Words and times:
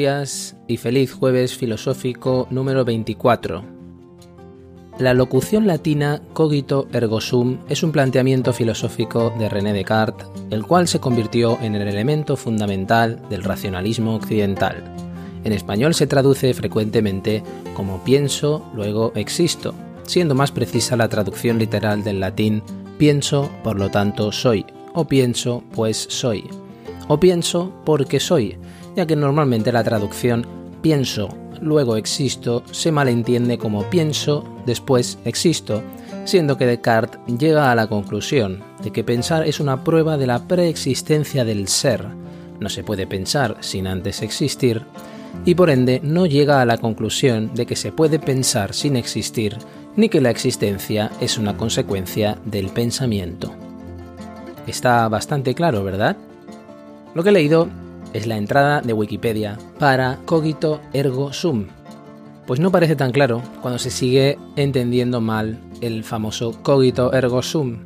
Días 0.00 0.56
y 0.66 0.78
feliz 0.78 1.12
jueves 1.12 1.54
filosófico 1.54 2.48
número 2.48 2.86
24. 2.86 3.62
La 4.98 5.12
locución 5.12 5.66
latina 5.66 6.22
cogito 6.32 6.88
ergo 6.90 7.20
sum 7.20 7.58
es 7.68 7.82
un 7.82 7.92
planteamiento 7.92 8.54
filosófico 8.54 9.34
de 9.38 9.50
René 9.50 9.74
Descartes, 9.74 10.26
el 10.48 10.64
cual 10.64 10.88
se 10.88 11.00
convirtió 11.00 11.58
en 11.60 11.74
el 11.74 11.86
elemento 11.86 12.38
fundamental 12.38 13.20
del 13.28 13.44
racionalismo 13.44 14.14
occidental. 14.14 14.82
En 15.44 15.52
español 15.52 15.92
se 15.92 16.06
traduce 16.06 16.54
frecuentemente 16.54 17.42
como 17.74 18.02
pienso, 18.02 18.64
luego 18.74 19.12
existo, 19.16 19.74
siendo 20.04 20.34
más 20.34 20.50
precisa 20.50 20.96
la 20.96 21.10
traducción 21.10 21.58
literal 21.58 22.02
del 22.02 22.20
latín 22.20 22.62
pienso, 22.96 23.50
por 23.62 23.78
lo 23.78 23.90
tanto 23.90 24.32
soy, 24.32 24.64
o 24.94 25.04
pienso, 25.04 25.62
pues 25.74 26.06
soy, 26.08 26.48
o 27.06 27.20
pienso 27.20 27.70
porque 27.84 28.18
soy, 28.18 28.56
ya 28.96 29.06
que 29.06 29.16
normalmente 29.16 29.72
la 29.72 29.84
traducción 29.84 30.46
pienso, 30.82 31.28
luego 31.60 31.96
existo 31.96 32.62
se 32.70 32.92
malentiende 32.92 33.58
como 33.58 33.84
pienso, 33.90 34.44
después 34.66 35.18
existo, 35.24 35.82
siendo 36.24 36.56
que 36.56 36.66
Descartes 36.66 37.20
llega 37.38 37.70
a 37.70 37.74
la 37.74 37.86
conclusión 37.86 38.62
de 38.82 38.90
que 38.90 39.04
pensar 39.04 39.46
es 39.46 39.60
una 39.60 39.84
prueba 39.84 40.16
de 40.16 40.26
la 40.26 40.46
preexistencia 40.46 41.44
del 41.44 41.68
ser, 41.68 42.06
no 42.60 42.68
se 42.68 42.84
puede 42.84 43.06
pensar 43.06 43.56
sin 43.60 43.86
antes 43.86 44.22
existir, 44.22 44.84
y 45.44 45.54
por 45.54 45.70
ende 45.70 46.00
no 46.02 46.26
llega 46.26 46.60
a 46.60 46.66
la 46.66 46.78
conclusión 46.78 47.54
de 47.54 47.66
que 47.66 47.76
se 47.76 47.92
puede 47.92 48.18
pensar 48.18 48.74
sin 48.74 48.96
existir, 48.96 49.56
ni 49.96 50.08
que 50.08 50.20
la 50.20 50.30
existencia 50.30 51.10
es 51.20 51.38
una 51.38 51.56
consecuencia 51.56 52.38
del 52.44 52.68
pensamiento. 52.68 53.52
Está 54.66 55.08
bastante 55.08 55.54
claro, 55.54 55.82
¿verdad? 55.82 56.16
Lo 57.14 57.22
que 57.22 57.30
he 57.30 57.32
leído 57.32 57.68
es 58.12 58.26
la 58.26 58.36
entrada 58.36 58.80
de 58.80 58.92
Wikipedia 58.92 59.58
para 59.78 60.18
cogito 60.24 60.80
ergo 60.92 61.32
sum. 61.32 61.66
Pues 62.46 62.60
no 62.60 62.70
parece 62.70 62.96
tan 62.96 63.12
claro 63.12 63.42
cuando 63.60 63.78
se 63.78 63.90
sigue 63.90 64.38
entendiendo 64.56 65.20
mal 65.20 65.60
el 65.80 66.04
famoso 66.04 66.60
cogito 66.62 67.12
ergo 67.12 67.42
sum. 67.42 67.78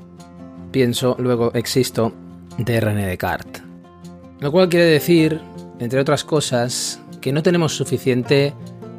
Pienso, 0.70 1.17
luego 1.19 1.52
existo, 1.55 2.12
de 2.58 2.80
René 2.80 3.06
Descartes. 3.06 3.62
Lo 4.41 4.50
cual 4.50 4.69
quiere 4.69 4.86
decir, 4.86 5.41
entre 5.78 6.00
otras 6.00 6.25
cosas, 6.25 7.00
que 7.20 7.33
no 7.33 7.42
tenemos 7.42 7.77
suficiente 7.77 8.52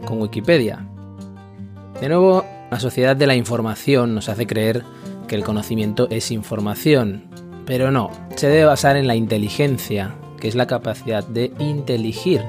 con 0.06 0.22
Wikipedia. 0.22 0.88
De 2.00 2.10
nuevo, 2.10 2.46
la 2.72 2.80
sociedad 2.80 3.16
de 3.16 3.28
la 3.28 3.36
información 3.36 4.16
nos 4.16 4.30
hace 4.30 4.48
creer 4.48 4.84
que 5.28 5.36
el 5.36 5.44
conocimiento 5.44 6.08
es 6.10 6.32
información, 6.32 7.26
pero 7.66 7.92
no, 7.92 8.12
se 8.36 8.48
debe 8.48 8.66
basar 8.66 8.98
en 8.98 9.08
la 9.08 9.16
inteligencia, 9.16 10.16
que 10.46 10.50
es 10.50 10.54
la 10.54 10.68
capacidad 10.68 11.24
de 11.24 11.52
inteligir, 11.58 12.44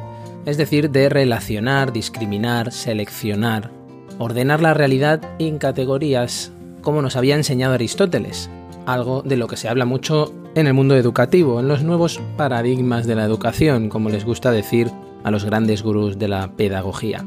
es 0.44 0.58
decir, 0.58 0.91
de 0.91 1.08
relacionar, 1.08 1.94
discriminar, 1.94 2.70
seleccionar, 2.70 3.70
ordenar 4.19 4.61
la 4.61 4.75
realidad 4.75 5.22
en 5.39 5.56
categorías, 5.56 6.52
como 6.83 7.00
nos 7.00 7.17
había 7.17 7.36
enseñado 7.36 7.72
Aristóteles, 7.72 8.50
algo 8.84 9.22
de 9.22 9.39
lo 9.39 9.47
que 9.47 9.56
se 9.56 9.70
habla 9.70 9.86
mucho 9.86 10.34
en 10.55 10.67
el 10.67 10.74
mundo 10.74 10.94
educativo, 10.94 11.58
en 11.58 11.68
los 11.68 11.85
nuevos 11.85 12.20
paradigmas 12.36 13.06
de 13.06 13.14
la 13.14 13.24
educación, 13.24 13.89
como 13.89 14.11
les 14.11 14.27
gusta 14.27 14.51
decir 14.51 14.90
a 15.24 15.30
los 15.30 15.46
grandes 15.46 15.83
gurús 15.83 16.18
de 16.18 16.29
la 16.29 16.52
pedagogía. 16.52 17.24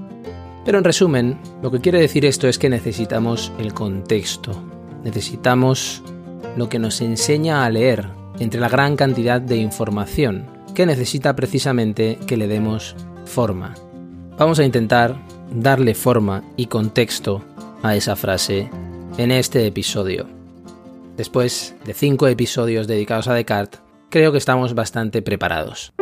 Pero 0.66 0.78
en 0.78 0.84
resumen, 0.84 1.40
lo 1.64 1.72
que 1.72 1.80
quiere 1.80 2.00
decir 2.00 2.26
esto 2.26 2.48
es 2.48 2.60
que 2.60 2.70
necesitamos 2.70 3.52
el 3.58 3.74
contexto, 3.74 4.52
necesitamos 5.04 6.04
lo 6.56 6.70
que 6.70 6.78
nos 6.78 7.02
enseña 7.02 7.66
a 7.66 7.72
leer 7.72 8.06
entre 8.38 8.62
la 8.62 8.70
gran 8.70 8.96
cantidad 8.96 9.42
de 9.42 9.58
información 9.58 10.59
que 10.76 10.86
necesita 10.86 11.36
precisamente 11.36 12.18
que 12.28 12.38
le 12.38 12.48
demos 12.48 12.96
forma. 13.26 13.76
Vamos 14.38 14.60
a 14.60 14.66
intentar 14.66 15.16
darle 15.52 15.96
forma 15.96 16.44
y 16.56 16.68
contexto 16.68 17.44
a 17.84 17.96
esa 17.96 18.16
frase 18.16 18.70
en 19.18 19.32
este 19.32 19.66
episodio. 19.66 20.28
Después 21.18 21.76
de 21.86 21.94
cinco 21.94 22.28
episodios 22.28 22.88
dedicados 22.88 23.28
a 23.28 23.34
Descartes, 23.34 23.82
creo 24.10 24.32
que 24.32 24.38
estamos 24.38 24.74
bastante 24.74 25.22
preparados. 25.22 25.94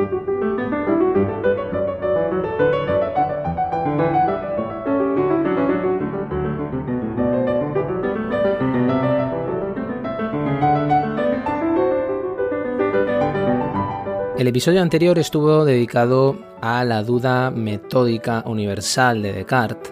El 14.38 14.48
episodio 14.48 14.84
anterior 14.84 15.18
estuvo 15.18 15.66
dedicado 15.66 16.38
a 16.62 16.86
la 16.86 17.02
duda 17.02 17.50
metódica 17.50 18.44
universal 18.46 19.24
de 19.24 19.34
Descartes, 19.34 19.92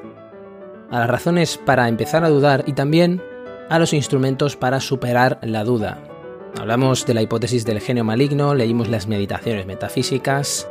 a 0.92 1.00
las 1.00 1.10
razones 1.10 1.58
para 1.58 1.88
empezar 1.88 2.24
a 2.24 2.30
dudar 2.30 2.64
y 2.68 2.74
también 2.74 3.24
a 3.70 3.80
los 3.80 3.92
instrumentos 3.92 4.56
para 4.56 4.80
superar 4.82 5.40
la 5.42 5.64
duda. 5.64 5.98
Hablamos 6.60 7.08
de 7.08 7.16
la 7.16 7.24
hipótesis 7.24 7.66
del 7.66 7.82
genio 7.82 8.04
maligno, 8.04 8.54
leímos 8.54 8.88
las 8.88 9.08
meditaciones 9.08 9.66
metafísicas, 9.66 10.70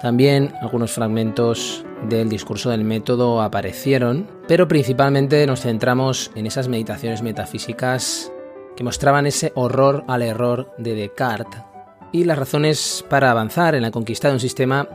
también 0.00 0.54
algunos 0.62 0.92
fragmentos 0.92 1.84
del 2.08 2.30
discurso 2.30 2.70
del 2.70 2.82
método 2.82 3.42
aparecieron, 3.42 4.26
pero 4.48 4.68
principalmente 4.68 5.46
nos 5.46 5.60
centramos 5.60 6.30
en 6.34 6.46
esas 6.46 6.66
meditaciones 6.66 7.20
metafísicas 7.20 8.32
que 8.74 8.84
mostraban 8.84 9.26
ese 9.26 9.52
horror 9.54 10.02
al 10.08 10.22
error 10.22 10.72
de 10.78 10.94
Descartes 10.94 11.71
y 12.12 12.24
las 12.24 12.38
razones 12.38 13.04
para 13.08 13.30
avanzar 13.30 13.74
en 13.74 13.82
la 13.82 13.90
conquista 13.90 14.28
de 14.28 14.34
un 14.34 14.40
sistema 14.40 14.88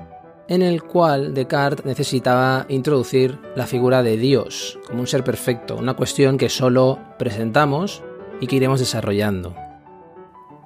en 0.47 0.61
el 0.61 0.83
cual 0.83 1.33
Descartes 1.33 1.85
necesitaba 1.85 2.65
introducir 2.69 3.37
la 3.55 3.67
figura 3.67 4.03
de 4.03 4.17
Dios 4.17 4.79
como 4.87 5.01
un 5.01 5.07
ser 5.07 5.23
perfecto, 5.23 5.75
una 5.75 5.95
cuestión 5.95 6.37
que 6.37 6.49
solo 6.49 6.99
presentamos 7.19 8.03
y 8.39 8.47
que 8.47 8.55
iremos 8.55 8.79
desarrollando. 8.79 9.55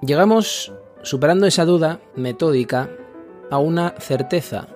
Llegamos, 0.02 0.72
superando 1.02 1.48
esa 1.48 1.66
duda 1.66 2.00
metódica, 2.16 2.90
a 3.50 3.58
una 3.58 3.96
certeza, 4.00 4.68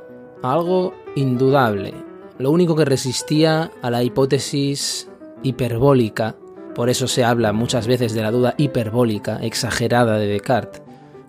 a 0.42 0.53
algo 0.53 0.94
indudable, 1.16 1.94
lo 2.38 2.52
único 2.52 2.75
que 2.75 2.86
resistía 2.86 3.72
a 3.81 3.90
la 3.90 4.03
hipótesis 4.03 5.09
hiperbólica, 5.44 6.36
por 6.74 6.90
eso 6.90 7.07
se 7.07 7.24
habla 7.24 7.53
muchas 7.53 7.88
veces 7.88 8.13
de 8.13 8.22
la 8.22 8.31
duda 8.31 8.56
hiperbólica, 8.57 9.38
exagerada 9.38 10.18
de 10.18 10.28
Descartes, 10.28 10.81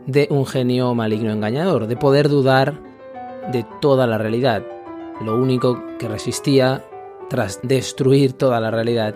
de 0.07 0.29
un 0.31 0.47
genio 0.47 0.95
maligno 0.95 1.33
engañador, 1.33 1.87
de 1.87 1.97
poder 1.97 2.29
dudar 2.29 2.81
de 3.53 3.67
toda 3.81 4.07
la 4.07 4.19
realidad. 4.19 4.63
Lo 5.25 5.37
único 5.37 5.83
que 5.99 6.09
resistía 6.09 6.85
tras 7.29 7.61
destruir 7.63 8.33
toda 8.33 8.61
la 8.61 8.71
realidad 8.71 9.15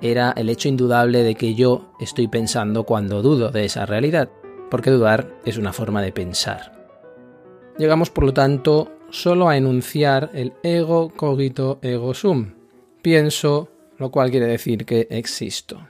era 0.00 0.32
el 0.36 0.48
hecho 0.48 0.68
indudable 0.68 1.22
de 1.22 1.34
que 1.34 1.54
yo 1.54 1.92
estoy 2.00 2.28
pensando 2.28 2.84
cuando 2.84 3.22
dudo 3.22 3.50
de 3.50 3.64
esa 3.64 3.86
realidad, 3.86 4.30
porque 4.70 4.90
dudar 4.90 5.28
es 5.44 5.58
una 5.58 5.72
forma 5.72 6.02
de 6.02 6.12
pensar. 6.12 6.72
Llegamos, 7.78 8.10
por 8.10 8.24
lo 8.24 8.34
tanto, 8.34 8.92
solo 9.10 9.48
a 9.48 9.56
enunciar 9.56 10.30
el 10.34 10.52
ego 10.62 11.10
cogito 11.16 11.78
ego 11.82 12.14
sum. 12.14 12.54
Pienso, 13.00 13.68
lo 13.98 14.10
cual 14.10 14.30
quiere 14.30 14.46
decir 14.46 14.84
que 14.84 15.06
existo. 15.10 15.88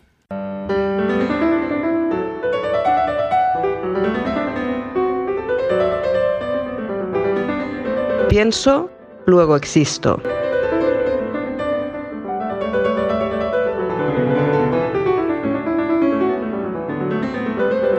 Pienso, 8.33 8.89
luego 9.27 9.57
existo. 9.57 10.19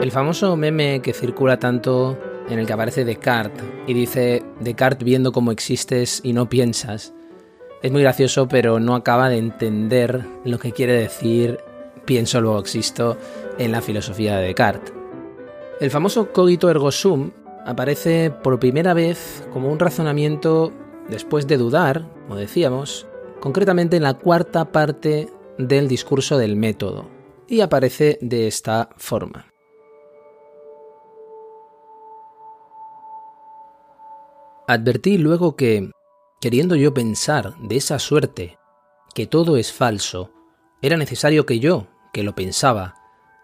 El 0.02 0.10
famoso 0.10 0.56
meme 0.56 1.00
que 1.02 1.12
circula 1.12 1.60
tanto 1.60 2.18
en 2.48 2.58
el 2.58 2.66
que 2.66 2.72
aparece 2.72 3.04
Descartes 3.04 3.62
y 3.86 3.94
dice 3.94 4.42
Descartes 4.58 5.04
viendo 5.04 5.30
cómo 5.30 5.52
existes 5.52 6.20
y 6.24 6.32
no 6.32 6.48
piensas, 6.48 7.14
es 7.80 7.92
muy 7.92 8.02
gracioso 8.02 8.48
pero 8.48 8.80
no 8.80 8.96
acaba 8.96 9.28
de 9.28 9.38
entender 9.38 10.24
lo 10.44 10.58
que 10.58 10.72
quiere 10.72 10.94
decir 10.94 11.60
pienso 12.04 12.40
luego 12.40 12.58
existo 12.58 13.16
en 13.56 13.70
la 13.70 13.80
filosofía 13.80 14.38
de 14.38 14.46
Descartes. 14.46 14.92
El 15.78 15.92
famoso 15.92 16.32
cogito 16.32 16.68
ergo 16.70 16.90
sum 16.90 17.30
aparece 17.64 18.30
por 18.30 18.58
primera 18.58 18.94
vez 18.94 19.46
como 19.52 19.70
un 19.70 19.78
razonamiento 19.78 20.72
después 21.08 21.46
de 21.46 21.56
dudar, 21.56 22.08
como 22.22 22.36
decíamos, 22.36 23.06
concretamente 23.40 23.96
en 23.96 24.02
la 24.02 24.14
cuarta 24.14 24.72
parte 24.72 25.28
del 25.58 25.88
discurso 25.88 26.38
del 26.38 26.56
método, 26.56 27.08
y 27.48 27.60
aparece 27.60 28.18
de 28.20 28.46
esta 28.46 28.90
forma. 28.96 29.46
Advertí 34.66 35.18
luego 35.18 35.56
que, 35.56 35.90
queriendo 36.40 36.74
yo 36.74 36.94
pensar 36.94 37.54
de 37.58 37.76
esa 37.76 37.98
suerte 37.98 38.58
que 39.14 39.26
todo 39.26 39.56
es 39.56 39.72
falso, 39.72 40.30
era 40.80 40.96
necesario 40.96 41.46
que 41.46 41.60
yo, 41.60 41.86
que 42.12 42.22
lo 42.22 42.34
pensaba, 42.34 42.94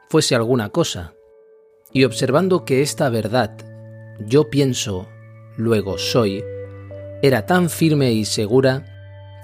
fuese 0.08 0.34
alguna 0.34 0.70
cosa, 0.70 1.14
y 1.92 2.04
observando 2.04 2.64
que 2.64 2.82
esta 2.82 3.08
verdad, 3.10 3.69
yo 4.26 4.50
pienso, 4.50 5.08
luego 5.56 5.98
soy, 5.98 6.44
era 7.22 7.46
tan 7.46 7.70
firme 7.70 8.12
y 8.12 8.24
segura 8.24 8.86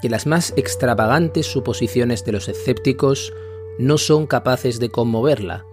que 0.01 0.09
las 0.09 0.25
más 0.25 0.53
extravagantes 0.55 1.47
suposiciones 1.47 2.23
de 2.25 2.31
los 2.31 2.47
escépticos 2.47 3.33
no 3.79 3.97
son 3.97 4.27
capaces 4.27 4.79
de 4.79 4.89
conmoverla. 4.89 5.65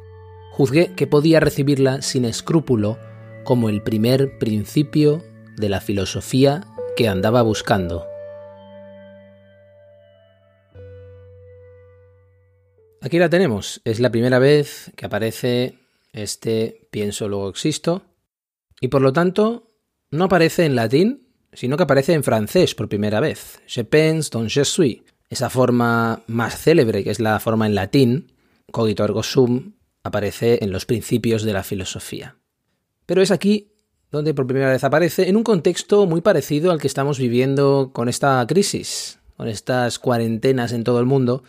Juzgué 0.52 0.94
que 0.94 1.06
podía 1.06 1.40
recibirla 1.40 2.02
sin 2.02 2.24
escrúpulo 2.24 2.98
como 3.44 3.68
el 3.68 3.82
primer 3.82 4.38
principio 4.38 5.22
de 5.56 5.68
la 5.68 5.80
filosofía 5.80 6.66
que 6.96 7.08
andaba 7.08 7.42
buscando. 7.42 8.06
Aquí 13.00 13.18
la 13.18 13.28
tenemos, 13.28 13.82
es 13.84 14.00
la 14.00 14.10
primera 14.10 14.38
vez 14.38 14.90
que 14.96 15.04
aparece 15.04 15.78
este 16.14 16.86
pienso 16.90 17.28
luego 17.28 17.50
existo 17.50 18.02
y 18.84 18.88
por 18.88 19.00
lo 19.00 19.14
tanto 19.14 19.72
no 20.10 20.24
aparece 20.24 20.66
en 20.66 20.76
latín, 20.76 21.26
sino 21.54 21.78
que 21.78 21.84
aparece 21.84 22.12
en 22.12 22.22
francés 22.22 22.74
por 22.74 22.86
primera 22.86 23.18
vez. 23.18 23.62
Je 23.66 23.82
pense 23.82 24.28
donc 24.30 24.50
je 24.50 24.62
suis. 24.62 25.02
Esa 25.30 25.48
forma 25.48 26.22
más 26.26 26.58
célebre, 26.58 27.02
que 27.02 27.10
es 27.10 27.18
la 27.18 27.40
forma 27.40 27.64
en 27.64 27.74
latín, 27.74 28.32
cogito 28.70 29.02
ergo 29.02 29.22
sum, 29.22 29.72
aparece 30.02 30.58
en 30.62 30.70
los 30.70 30.84
principios 30.84 31.44
de 31.44 31.54
la 31.54 31.62
filosofía. 31.62 32.36
Pero 33.06 33.22
es 33.22 33.30
aquí 33.30 33.72
donde 34.10 34.34
por 34.34 34.46
primera 34.46 34.70
vez 34.70 34.84
aparece 34.84 35.30
en 35.30 35.36
un 35.36 35.44
contexto 35.44 36.04
muy 36.04 36.20
parecido 36.20 36.70
al 36.70 36.78
que 36.78 36.86
estamos 36.86 37.18
viviendo 37.18 37.90
con 37.94 38.10
esta 38.10 38.46
crisis, 38.46 39.18
con 39.38 39.48
estas 39.48 39.98
cuarentenas 39.98 40.72
en 40.72 40.84
todo 40.84 41.00
el 41.00 41.06
mundo, 41.06 41.42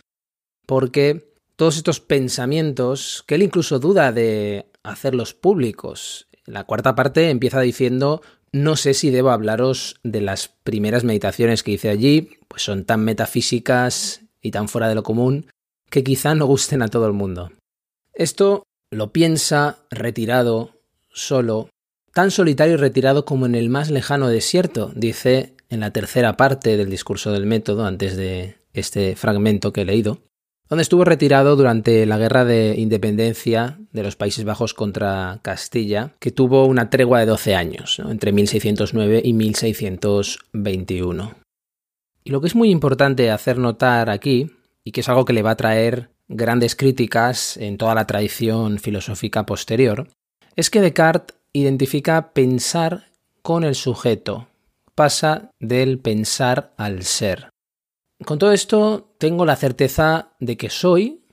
porque 0.64 1.34
todos 1.56 1.76
estos 1.76 2.00
pensamientos 2.00 3.24
que 3.26 3.34
él 3.34 3.42
incluso 3.42 3.78
duda 3.78 4.10
de 4.10 4.70
hacerlos 4.86 5.34
públicos. 5.34 6.25
La 6.46 6.64
cuarta 6.64 6.94
parte 6.94 7.30
empieza 7.30 7.60
diciendo 7.60 8.22
no 8.52 8.76
sé 8.76 8.94
si 8.94 9.10
debo 9.10 9.30
hablaros 9.30 9.96
de 10.02 10.20
las 10.20 10.48
primeras 10.48 11.04
meditaciones 11.04 11.62
que 11.62 11.72
hice 11.72 11.90
allí, 11.90 12.30
pues 12.48 12.62
son 12.62 12.84
tan 12.84 13.04
metafísicas 13.04 14.22
y 14.40 14.50
tan 14.50 14.68
fuera 14.68 14.88
de 14.88 14.94
lo 14.94 15.02
común 15.02 15.46
que 15.90 16.02
quizá 16.02 16.34
no 16.34 16.46
gusten 16.46 16.82
a 16.82 16.88
todo 16.88 17.06
el 17.06 17.12
mundo. 17.12 17.52
Esto 18.14 18.62
lo 18.90 19.12
piensa 19.12 19.78
retirado, 19.90 20.70
solo, 21.12 21.68
tan 22.12 22.30
solitario 22.30 22.74
y 22.74 22.78
retirado 22.78 23.24
como 23.24 23.46
en 23.46 23.54
el 23.54 23.68
más 23.68 23.90
lejano 23.90 24.28
desierto, 24.28 24.90
dice 24.94 25.54
en 25.68 25.80
la 25.80 25.92
tercera 25.92 26.36
parte 26.36 26.76
del 26.76 26.88
discurso 26.88 27.32
del 27.32 27.46
método, 27.46 27.84
antes 27.84 28.16
de 28.16 28.56
este 28.72 29.16
fragmento 29.16 29.72
que 29.72 29.82
he 29.82 29.84
leído, 29.84 30.22
donde 30.68 30.82
estuvo 30.82 31.04
retirado 31.04 31.54
durante 31.56 32.06
la 32.06 32.18
guerra 32.18 32.44
de 32.44 32.74
independencia 32.76 33.78
de 33.92 34.02
los 34.02 34.16
Países 34.16 34.44
Bajos 34.44 34.74
contra 34.74 35.38
Castilla, 35.42 36.14
que 36.18 36.32
tuvo 36.32 36.66
una 36.66 36.90
tregua 36.90 37.20
de 37.20 37.26
12 37.26 37.54
años, 37.54 38.00
entre 38.00 38.32
1609 38.32 39.22
y 39.24 39.32
1621. 39.32 41.34
Y 42.24 42.30
lo 42.30 42.40
que 42.40 42.48
es 42.48 42.56
muy 42.56 42.70
importante 42.70 43.30
hacer 43.30 43.58
notar 43.58 44.10
aquí, 44.10 44.50
y 44.82 44.92
que 44.92 45.00
es 45.00 45.08
algo 45.08 45.24
que 45.24 45.32
le 45.32 45.42
va 45.42 45.52
a 45.52 45.56
traer 45.56 46.10
grandes 46.28 46.74
críticas 46.74 47.56
en 47.56 47.78
toda 47.78 47.94
la 47.94 48.06
tradición 48.06 48.78
filosófica 48.78 49.46
posterior, 49.46 50.08
es 50.56 50.70
que 50.70 50.80
Descartes 50.80 51.36
identifica 51.52 52.32
pensar 52.32 53.10
con 53.42 53.62
el 53.62 53.76
sujeto, 53.76 54.48
pasa 54.96 55.50
del 55.60 55.98
pensar 55.98 56.72
al 56.76 57.04
ser. 57.04 57.50
Con 58.24 58.38
todo 58.38 58.52
esto 58.52 59.14
tengo 59.18 59.44
la 59.44 59.56
certeza 59.56 60.32
de 60.40 60.56
que 60.56 60.70
soy, 60.70 61.24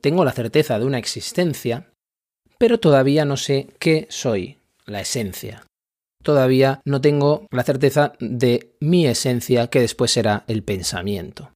tengo 0.00 0.24
la 0.24 0.32
certeza 0.32 0.78
de 0.78 0.84
una 0.84 0.98
existencia, 0.98 1.92
pero 2.58 2.78
todavía 2.78 3.24
no 3.24 3.36
sé 3.36 3.68
qué 3.78 4.06
soy, 4.10 4.58
la 4.86 5.00
esencia. 5.00 5.66
Todavía 6.22 6.80
no 6.84 7.00
tengo 7.00 7.46
la 7.50 7.62
certeza 7.62 8.12
de 8.20 8.74
mi 8.80 9.06
esencia, 9.06 9.68
que 9.68 9.80
después 9.80 10.10
será 10.10 10.44
el 10.46 10.62
pensamiento. 10.62 11.52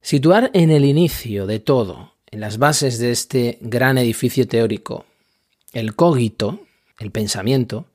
Situar 0.00 0.50
en 0.54 0.70
el 0.70 0.84
inicio 0.84 1.46
de 1.46 1.58
todo, 1.58 2.14
en 2.30 2.40
las 2.40 2.58
bases 2.58 2.98
de 2.98 3.10
este 3.10 3.58
gran 3.60 3.98
edificio 3.98 4.46
teórico, 4.46 5.06
el 5.72 5.94
cogito, 5.94 6.60
el 6.98 7.10
pensamiento, 7.10 7.86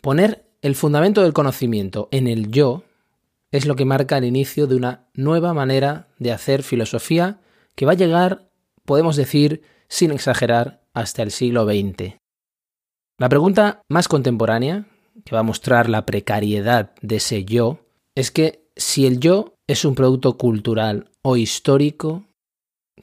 poner 0.00 0.44
el 0.62 0.74
fundamento 0.74 1.22
del 1.22 1.32
conocimiento 1.32 2.08
en 2.10 2.26
el 2.26 2.50
yo, 2.50 2.84
es 3.50 3.66
lo 3.66 3.76
que 3.76 3.84
marca 3.84 4.18
el 4.18 4.24
inicio 4.24 4.66
de 4.66 4.76
una 4.76 5.08
nueva 5.14 5.54
manera 5.54 6.08
de 6.18 6.32
hacer 6.32 6.62
filosofía 6.62 7.40
que 7.74 7.86
va 7.86 7.92
a 7.92 7.96
llegar, 7.96 8.50
podemos 8.84 9.16
decir, 9.16 9.62
sin 9.88 10.10
exagerar, 10.10 10.82
hasta 10.92 11.22
el 11.22 11.30
siglo 11.30 11.64
XX. 11.64 12.16
La 13.18 13.28
pregunta 13.28 13.82
más 13.88 14.08
contemporánea, 14.08 14.86
que 15.24 15.34
va 15.34 15.40
a 15.40 15.44
mostrar 15.44 15.88
la 15.88 16.06
precariedad 16.06 16.92
de 17.02 17.16
ese 17.16 17.44
yo, 17.44 17.78
es 18.14 18.30
que 18.30 18.64
si 18.76 19.06
el 19.06 19.20
yo 19.20 19.54
es 19.66 19.84
un 19.84 19.94
producto 19.94 20.36
cultural 20.36 21.10
o 21.22 21.36
histórico, 21.36 22.24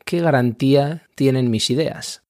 ¿qué 0.06 0.20
garantía 0.20 1.08
tienen 1.16 1.50
mis 1.50 1.70
ideas? 1.70 2.24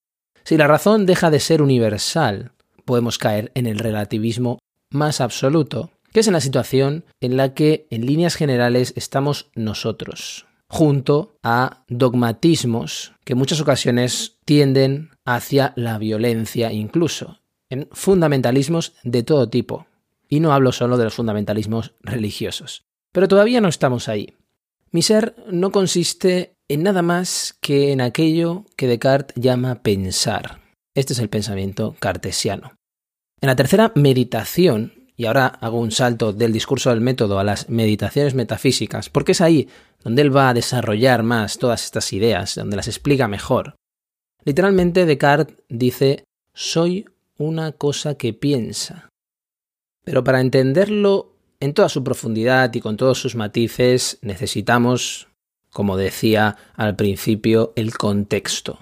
Si 0.43 0.57
la 0.57 0.67
razón 0.67 1.05
deja 1.05 1.31
de 1.31 1.39
ser 1.39 1.61
universal, 1.61 2.51
podemos 2.85 3.17
caer 3.17 3.51
en 3.55 3.65
el 3.65 3.79
relativismo 3.79 4.59
más 4.91 5.21
absoluto, 5.21 5.91
que 6.15 6.21
es 6.21 6.27
en 6.27 6.33
la 6.33 6.39
situación 6.39 7.03
en 7.19 7.35
la 7.35 7.53
que 7.53 7.87
en 7.89 8.05
líneas 8.05 8.35
generales 8.35 8.93
estamos 8.95 9.51
nosotros, 9.53 10.45
junto 10.69 11.35
a 11.43 11.83
dogmatismos 11.89 13.11
que 13.25 13.33
en 13.33 13.39
muchas 13.39 13.59
ocasiones 13.59 14.37
tienden 14.45 15.09
hacia 15.25 15.73
la 15.75 15.97
violencia 15.97 16.71
incluso, 16.71 17.41
en 17.69 17.89
fundamentalismos 17.91 18.93
de 19.03 19.23
todo 19.23 19.49
tipo. 19.49 19.87
Y 20.29 20.39
no 20.39 20.53
hablo 20.53 20.71
solo 20.71 20.95
de 20.95 21.03
los 21.03 21.15
fundamentalismos 21.15 21.95
religiosos. 21.99 22.85
Pero 23.11 23.27
todavía 23.27 23.59
no 23.59 23.67
estamos 23.67 24.07
ahí. 24.07 24.35
Mi 24.91 25.01
ser 25.01 25.35
no 25.51 25.73
consiste 25.73 26.55
en 26.69 26.83
nada 26.83 27.01
más 27.01 27.57
que 27.59 27.91
en 27.91 27.99
aquello 27.99 28.63
que 28.77 28.87
Descartes 28.87 29.35
llama 29.35 29.81
pensar. 29.83 30.61
Este 30.93 31.11
es 31.11 31.19
el 31.19 31.27
pensamiento 31.27 31.93
cartesiano. 31.99 32.77
En 33.41 33.47
la 33.47 33.57
tercera 33.57 33.91
meditación, 33.95 34.94
y 35.17 35.25
ahora 35.25 35.47
hago 35.47 35.79
un 35.79 35.91
salto 35.91 36.33
del 36.33 36.51
discurso 36.51 36.89
del 36.89 37.01
método 37.01 37.39
a 37.39 37.43
las 37.43 37.69
meditaciones 37.69 38.33
metafísicas, 38.35 39.09
porque 39.09 39.31
es 39.31 39.41
ahí 39.41 39.67
donde 40.03 40.21
él 40.21 40.35
va 40.35 40.49
a 40.49 40.53
desarrollar 40.53 41.23
más 41.23 41.57
todas 41.57 41.83
estas 41.83 42.11
ideas, 42.13 42.55
donde 42.55 42.75
las 42.75 42.87
explica 42.87 43.27
mejor. 43.27 43.75
Literalmente 44.43 45.05
Descartes 45.05 45.57
dice, 45.69 46.23
soy 46.53 47.05
una 47.37 47.71
cosa 47.71 48.15
que 48.15 48.33
piensa. 48.33 49.09
Pero 50.03 50.23
para 50.23 50.41
entenderlo 50.41 51.33
en 51.59 51.73
toda 51.73 51.89
su 51.89 52.03
profundidad 52.03 52.73
y 52.73 52.81
con 52.81 52.97
todos 52.97 53.19
sus 53.19 53.35
matices 53.35 54.19
necesitamos, 54.21 55.27
como 55.71 55.97
decía 55.97 56.57
al 56.75 56.95
principio, 56.95 57.73
el 57.75 57.97
contexto. 57.97 58.79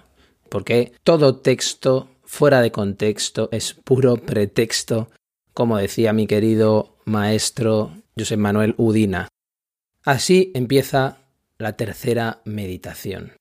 Porque 0.49 0.91
todo 1.03 1.37
texto 1.37 2.09
fuera 2.25 2.61
de 2.61 2.71
contexto 2.71 3.47
es 3.51 3.73
puro 3.73 4.17
pretexto 4.17 5.07
como 5.53 5.77
decía 5.77 6.13
mi 6.13 6.27
querido 6.27 6.95
maestro 7.05 7.91
José 8.17 8.37
Manuel 8.37 8.75
Udina. 8.77 9.27
Así 10.03 10.51
empieza 10.53 11.17
la 11.57 11.77
tercera 11.77 12.41
meditación. 12.45 13.33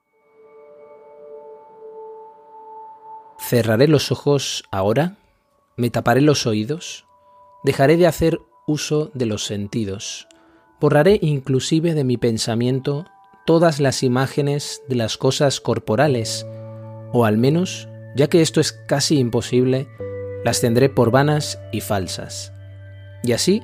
Cerraré 3.39 3.89
los 3.89 4.13
ojos 4.13 4.63
ahora, 4.71 5.17
me 5.77 5.91
taparé 5.91 6.21
los 6.21 6.47
oídos, 6.47 7.07
dejaré 7.65 7.97
de 7.97 8.07
hacer 8.07 8.39
uso 8.67 9.11
de 9.15 9.27
los 9.27 9.45
sentidos, 9.45 10.29
borraré 10.81 11.19
inclusive 11.21 11.95
de 11.95 12.05
mi 12.05 12.17
pensamiento 12.17 13.07
todas 13.45 13.81
las 13.81 14.05
imágenes 14.05 14.83
de 14.89 14.95
las 14.95 15.17
cosas 15.17 15.61
corporales, 15.61 16.47
o 17.13 17.25
al 17.25 17.39
menos, 17.39 17.89
ya 18.15 18.29
que 18.29 18.43
esto 18.43 18.61
es 18.61 18.73
casi 18.73 19.19
imposible, 19.19 19.89
las 20.45 20.61
tendré 20.61 20.89
por 20.89 21.11
vanas 21.11 21.61
y 21.73 21.81
falsas. 21.81 22.53
Y 23.23 23.33
así, 23.33 23.63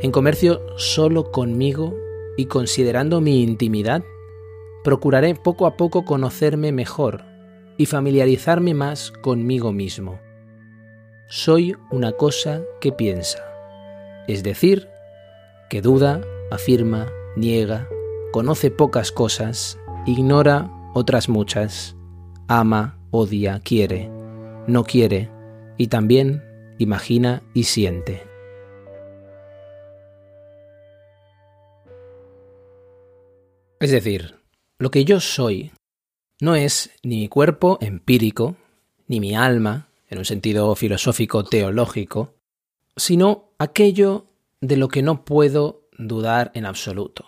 en 0.00 0.12
comercio 0.12 0.60
solo 0.76 1.32
conmigo 1.32 1.94
y 2.36 2.46
considerando 2.46 3.20
mi 3.20 3.42
intimidad, 3.42 4.02
procuraré 4.84 5.34
poco 5.34 5.66
a 5.66 5.76
poco 5.76 6.04
conocerme 6.04 6.72
mejor 6.72 7.24
y 7.76 7.86
familiarizarme 7.86 8.74
más 8.74 9.10
conmigo 9.10 9.72
mismo. 9.72 10.20
Soy 11.28 11.76
una 11.90 12.12
cosa 12.12 12.62
que 12.80 12.92
piensa, 12.92 13.44
es 14.26 14.42
decir, 14.42 14.88
que 15.68 15.80
duda, 15.80 16.20
afirma, 16.50 17.06
niega, 17.36 17.88
conoce 18.32 18.70
pocas 18.70 19.12
cosas, 19.12 19.78
ignora 20.06 20.70
otras 20.94 21.28
muchas, 21.28 21.96
ama, 22.48 22.98
odia, 23.10 23.60
quiere, 23.60 24.10
no 24.66 24.84
quiere 24.84 25.30
y 25.80 25.86
también 25.86 26.44
imagina 26.78 27.42
y 27.54 27.64
siente. 27.64 28.22
Es 33.80 33.90
decir, 33.90 34.34
lo 34.78 34.90
que 34.90 35.06
yo 35.06 35.20
soy 35.20 35.72
no 36.38 36.54
es 36.54 36.90
ni 37.02 37.20
mi 37.20 37.28
cuerpo 37.28 37.78
empírico, 37.80 38.56
ni 39.08 39.20
mi 39.20 39.34
alma, 39.34 39.88
en 40.10 40.18
un 40.18 40.26
sentido 40.26 40.74
filosófico 40.74 41.44
teológico, 41.44 42.34
sino 42.94 43.54
aquello 43.58 44.26
de 44.60 44.76
lo 44.76 44.88
que 44.88 45.00
no 45.00 45.24
puedo 45.24 45.88
dudar 45.96 46.50
en 46.52 46.66
absoluto. 46.66 47.24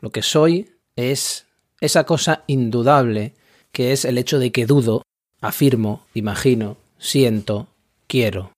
Lo 0.00 0.08
que 0.08 0.22
soy 0.22 0.70
es 0.96 1.48
esa 1.82 2.04
cosa 2.04 2.44
indudable 2.46 3.34
que 3.72 3.92
es 3.92 4.06
el 4.06 4.16
hecho 4.16 4.38
de 4.38 4.52
que 4.52 4.64
dudo, 4.64 5.02
afirmo, 5.42 6.06
imagino, 6.14 6.78
siento, 7.02 7.66
quiero. 8.06 8.52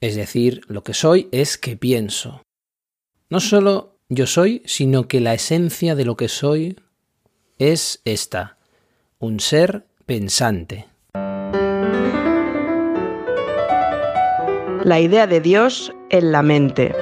Es 0.00 0.16
decir, 0.16 0.62
lo 0.66 0.82
que 0.82 0.94
soy 0.94 1.28
es 1.30 1.56
que 1.56 1.76
pienso. 1.76 2.42
No 3.30 3.38
solo 3.38 3.98
yo 4.08 4.26
soy, 4.26 4.62
sino 4.66 5.06
que 5.06 5.20
la 5.20 5.32
esencia 5.32 5.94
de 5.94 6.04
lo 6.04 6.16
que 6.16 6.28
soy 6.28 6.76
es 7.58 8.02
esta, 8.04 8.58
un 9.20 9.38
ser 9.38 9.86
pensante. 10.04 10.86
La 14.84 14.98
idea 14.98 15.28
de 15.28 15.40
Dios 15.40 15.94
en 16.10 16.32
la 16.32 16.42
mente. 16.42 16.92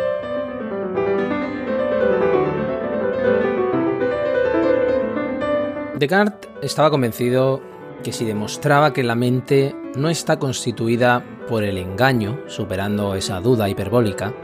Descartes 5.99 6.51
estaba 6.63 6.91
convencido 6.91 7.63
que 8.05 8.13
si 8.13 8.27
demostraba 8.27 8.93
que 8.93 9.03
la 9.03 9.15
mente 9.15 9.75
no 9.97 10.09
está 10.09 10.39
constituida 10.39 11.25
por 11.49 11.65
el 11.65 11.79
engaño, 11.79 12.41
superando 12.47 13.15
esa 13.15 13.41
duda 13.41 13.69
hiperbólica, 13.69 14.35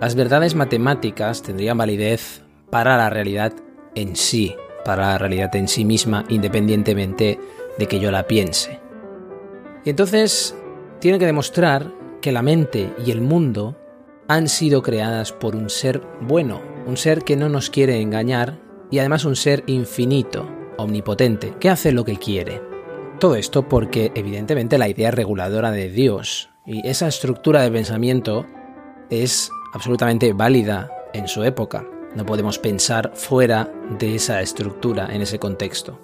las 0.00 0.14
verdades 0.14 0.54
matemáticas 0.54 1.42
tendrían 1.42 1.78
validez 1.78 2.42
para 2.70 2.96
la 2.96 3.10
realidad 3.10 3.52
en 3.94 4.16
sí, 4.16 4.54
para 4.84 5.08
la 5.08 5.18
realidad 5.18 5.54
en 5.56 5.68
sí 5.68 5.84
misma, 5.84 6.24
independientemente 6.28 7.38
de 7.78 7.86
que 7.86 8.00
yo 8.00 8.10
la 8.10 8.26
piense. 8.26 8.80
Y 9.84 9.90
entonces 9.90 10.56
tiene 11.00 11.18
que 11.18 11.26
demostrar 11.26 11.92
que 12.20 12.32
la 12.32 12.42
mente 12.42 12.92
y 13.04 13.10
el 13.10 13.20
mundo 13.20 13.76
han 14.28 14.48
sido 14.48 14.82
creadas 14.82 15.32
por 15.32 15.56
un 15.56 15.70
ser 15.70 16.02
bueno, 16.20 16.60
un 16.86 16.96
ser 16.96 17.22
que 17.22 17.36
no 17.36 17.48
nos 17.48 17.70
quiere 17.70 18.00
engañar 18.00 18.58
y 18.90 18.98
además 18.98 19.24
un 19.24 19.36
ser 19.36 19.64
infinito, 19.66 20.48
omnipotente, 20.76 21.54
que 21.58 21.70
hace 21.70 21.92
lo 21.92 22.04
que 22.04 22.16
quiere. 22.16 22.67
Todo 23.18 23.34
esto 23.34 23.68
porque 23.68 24.12
evidentemente 24.14 24.78
la 24.78 24.88
idea 24.88 25.10
reguladora 25.10 25.72
de 25.72 25.88
Dios 25.88 26.50
y 26.64 26.86
esa 26.86 27.08
estructura 27.08 27.62
de 27.62 27.70
pensamiento 27.72 28.46
es 29.10 29.50
absolutamente 29.74 30.32
válida 30.32 30.88
en 31.12 31.26
su 31.26 31.42
época. 31.42 31.84
No 32.14 32.24
podemos 32.24 32.60
pensar 32.60 33.10
fuera 33.14 33.72
de 33.98 34.14
esa 34.14 34.40
estructura 34.40 35.08
en 35.12 35.22
ese 35.22 35.40
contexto. 35.40 35.98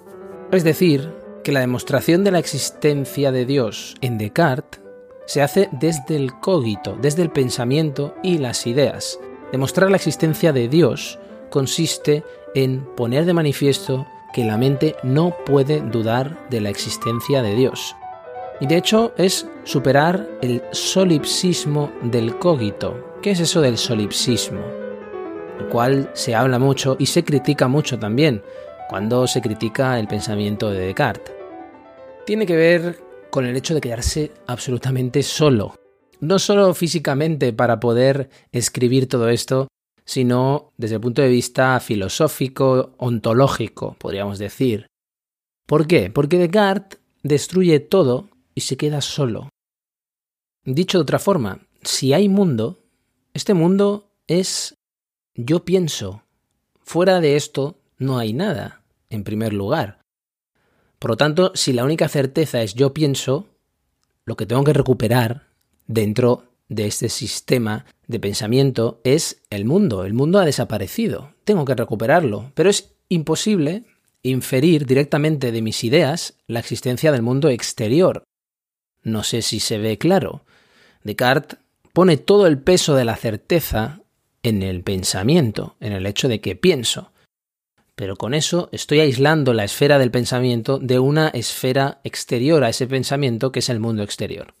Es 0.51 0.65
decir, 0.65 1.13
que 1.45 1.53
la 1.53 1.61
demostración 1.61 2.25
de 2.25 2.31
la 2.31 2.39
existencia 2.39 3.31
de 3.31 3.45
Dios 3.45 3.95
en 4.01 4.17
Descartes 4.17 4.81
se 5.25 5.41
hace 5.41 5.69
desde 5.71 6.17
el 6.17 6.33
cogito, 6.39 6.97
desde 7.01 7.21
el 7.21 7.31
pensamiento 7.31 8.13
y 8.23 8.39
las 8.39 8.67
ideas. 8.67 9.19
Demostrar 9.53 9.89
la 9.89 9.97
existencia 9.97 10.51
de 10.51 10.67
Dios 10.67 11.17
consiste 11.49 12.25
en 12.55 12.85
poner 12.95 13.25
de 13.25 13.33
manifiesto 13.33 14.05
que 14.35 14.43
la 14.43 14.57
mente 14.57 14.97
no 15.01 15.33
puede 15.45 15.79
dudar 15.79 16.49
de 16.49 16.59
la 16.59 16.69
existencia 16.69 17.41
de 17.41 17.55
Dios. 17.55 17.95
Y 18.59 18.67
de 18.67 18.75
hecho 18.75 19.13
es 19.17 19.47
superar 19.63 20.27
el 20.41 20.61
solipsismo 20.73 21.89
del 22.03 22.37
cogito. 22.37 23.15
¿Qué 23.21 23.31
es 23.31 23.39
eso 23.39 23.61
del 23.61 23.77
solipsismo? 23.77 24.59
El 25.57 25.67
cual 25.67 26.11
se 26.11 26.35
habla 26.35 26.59
mucho 26.59 26.97
y 26.99 27.05
se 27.05 27.23
critica 27.23 27.69
mucho 27.69 27.97
también 27.97 28.43
cuando 28.89 29.25
se 29.25 29.41
critica 29.41 29.97
el 29.97 30.07
pensamiento 30.09 30.69
de 30.69 30.87
Descartes. 30.87 31.33
Tiene 32.25 32.45
que 32.45 32.57
ver 32.57 32.99
con 33.31 33.45
el 33.45 33.55
hecho 33.55 33.73
de 33.73 33.79
quedarse 33.79 34.33
absolutamente 34.47 35.23
solo. 35.23 35.75
No 36.19 36.39
solo 36.39 36.73
físicamente 36.73 37.53
para 37.53 37.79
poder 37.79 38.29
escribir 38.51 39.07
todo 39.07 39.29
esto, 39.29 39.69
sino 40.05 40.71
desde 40.77 40.95
el 40.95 41.01
punto 41.01 41.21
de 41.21 41.29
vista 41.29 41.79
filosófico, 41.79 42.93
ontológico, 42.97 43.95
podríamos 43.99 44.39
decir. 44.39 44.87
¿Por 45.65 45.87
qué? 45.87 46.11
Porque 46.11 46.37
Descartes 46.37 46.99
destruye 47.23 47.79
todo 47.79 48.29
y 48.53 48.61
se 48.61 48.77
queda 48.77 49.01
solo. 49.01 49.49
Dicho 50.63 50.99
de 50.99 51.03
otra 51.03 51.19
forma, 51.19 51.59
si 51.81 52.13
hay 52.13 52.29
mundo, 52.29 52.79
este 53.33 53.53
mundo 53.53 54.11
es 54.27 54.75
yo 55.33 55.65
pienso. 55.65 56.23
Fuera 56.81 57.19
de 57.19 57.35
esto 57.35 57.79
no 57.97 58.17
hay 58.17 58.33
nada, 58.33 58.83
en 59.09 59.23
primer 59.23 59.53
lugar. 59.53 60.01
Por 60.99 61.11
lo 61.11 61.17
tanto, 61.17 61.51
si 61.55 61.73
la 61.73 61.83
única 61.83 62.07
certeza 62.07 62.61
es 62.61 62.73
yo 62.73 62.93
pienso, 62.93 63.47
lo 64.23 64.35
que 64.35 64.45
tengo 64.45 64.63
que 64.63 64.73
recuperar 64.73 65.47
dentro 65.87 66.54
de 66.69 66.87
este 66.87 67.09
sistema 67.09 67.85
de 68.07 68.19
pensamiento 68.19 69.01
es 69.03 69.41
el 69.49 69.65
mundo. 69.65 70.05
El 70.05 70.13
mundo 70.13 70.39
ha 70.39 70.45
desaparecido. 70.45 71.33
Tengo 71.43 71.65
que 71.65 71.75
recuperarlo. 71.75 72.51
Pero 72.55 72.69
es 72.69 72.93
imposible 73.09 73.83
inferir 74.23 74.85
directamente 74.85 75.51
de 75.51 75.61
mis 75.61 75.83
ideas 75.83 76.35
la 76.47 76.59
existencia 76.59 77.11
del 77.11 77.21
mundo 77.21 77.49
exterior. 77.49 78.23
No 79.03 79.23
sé 79.23 79.41
si 79.41 79.59
se 79.59 79.77
ve 79.77 79.97
claro. 79.97 80.43
Descartes 81.03 81.59
pone 81.93 82.17
todo 82.17 82.47
el 82.47 82.57
peso 82.57 82.95
de 82.95 83.05
la 83.05 83.15
certeza 83.15 84.01
en 84.41 84.63
el 84.63 84.83
pensamiento, 84.83 85.75
en 85.79 85.93
el 85.93 86.05
hecho 86.05 86.27
de 86.27 86.41
que 86.41 86.55
pienso. 86.55 87.11
Pero 87.95 88.17
con 88.17 88.33
eso 88.33 88.67
estoy 88.71 88.99
aislando 88.99 89.53
la 89.53 89.63
esfera 89.63 89.97
del 89.97 90.11
pensamiento 90.11 90.79
de 90.79 90.99
una 90.99 91.29
esfera 91.29 92.01
exterior 92.03 92.63
a 92.63 92.69
ese 92.69 92.87
pensamiento 92.87 93.51
que 93.51 93.59
es 93.59 93.69
el 93.69 93.79
mundo 93.79 94.03
exterior. 94.03 94.53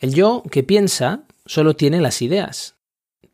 El 0.00 0.14
yo 0.14 0.42
que 0.50 0.62
piensa 0.62 1.24
solo 1.46 1.76
tiene 1.76 2.00
las 2.00 2.22
ideas, 2.22 2.74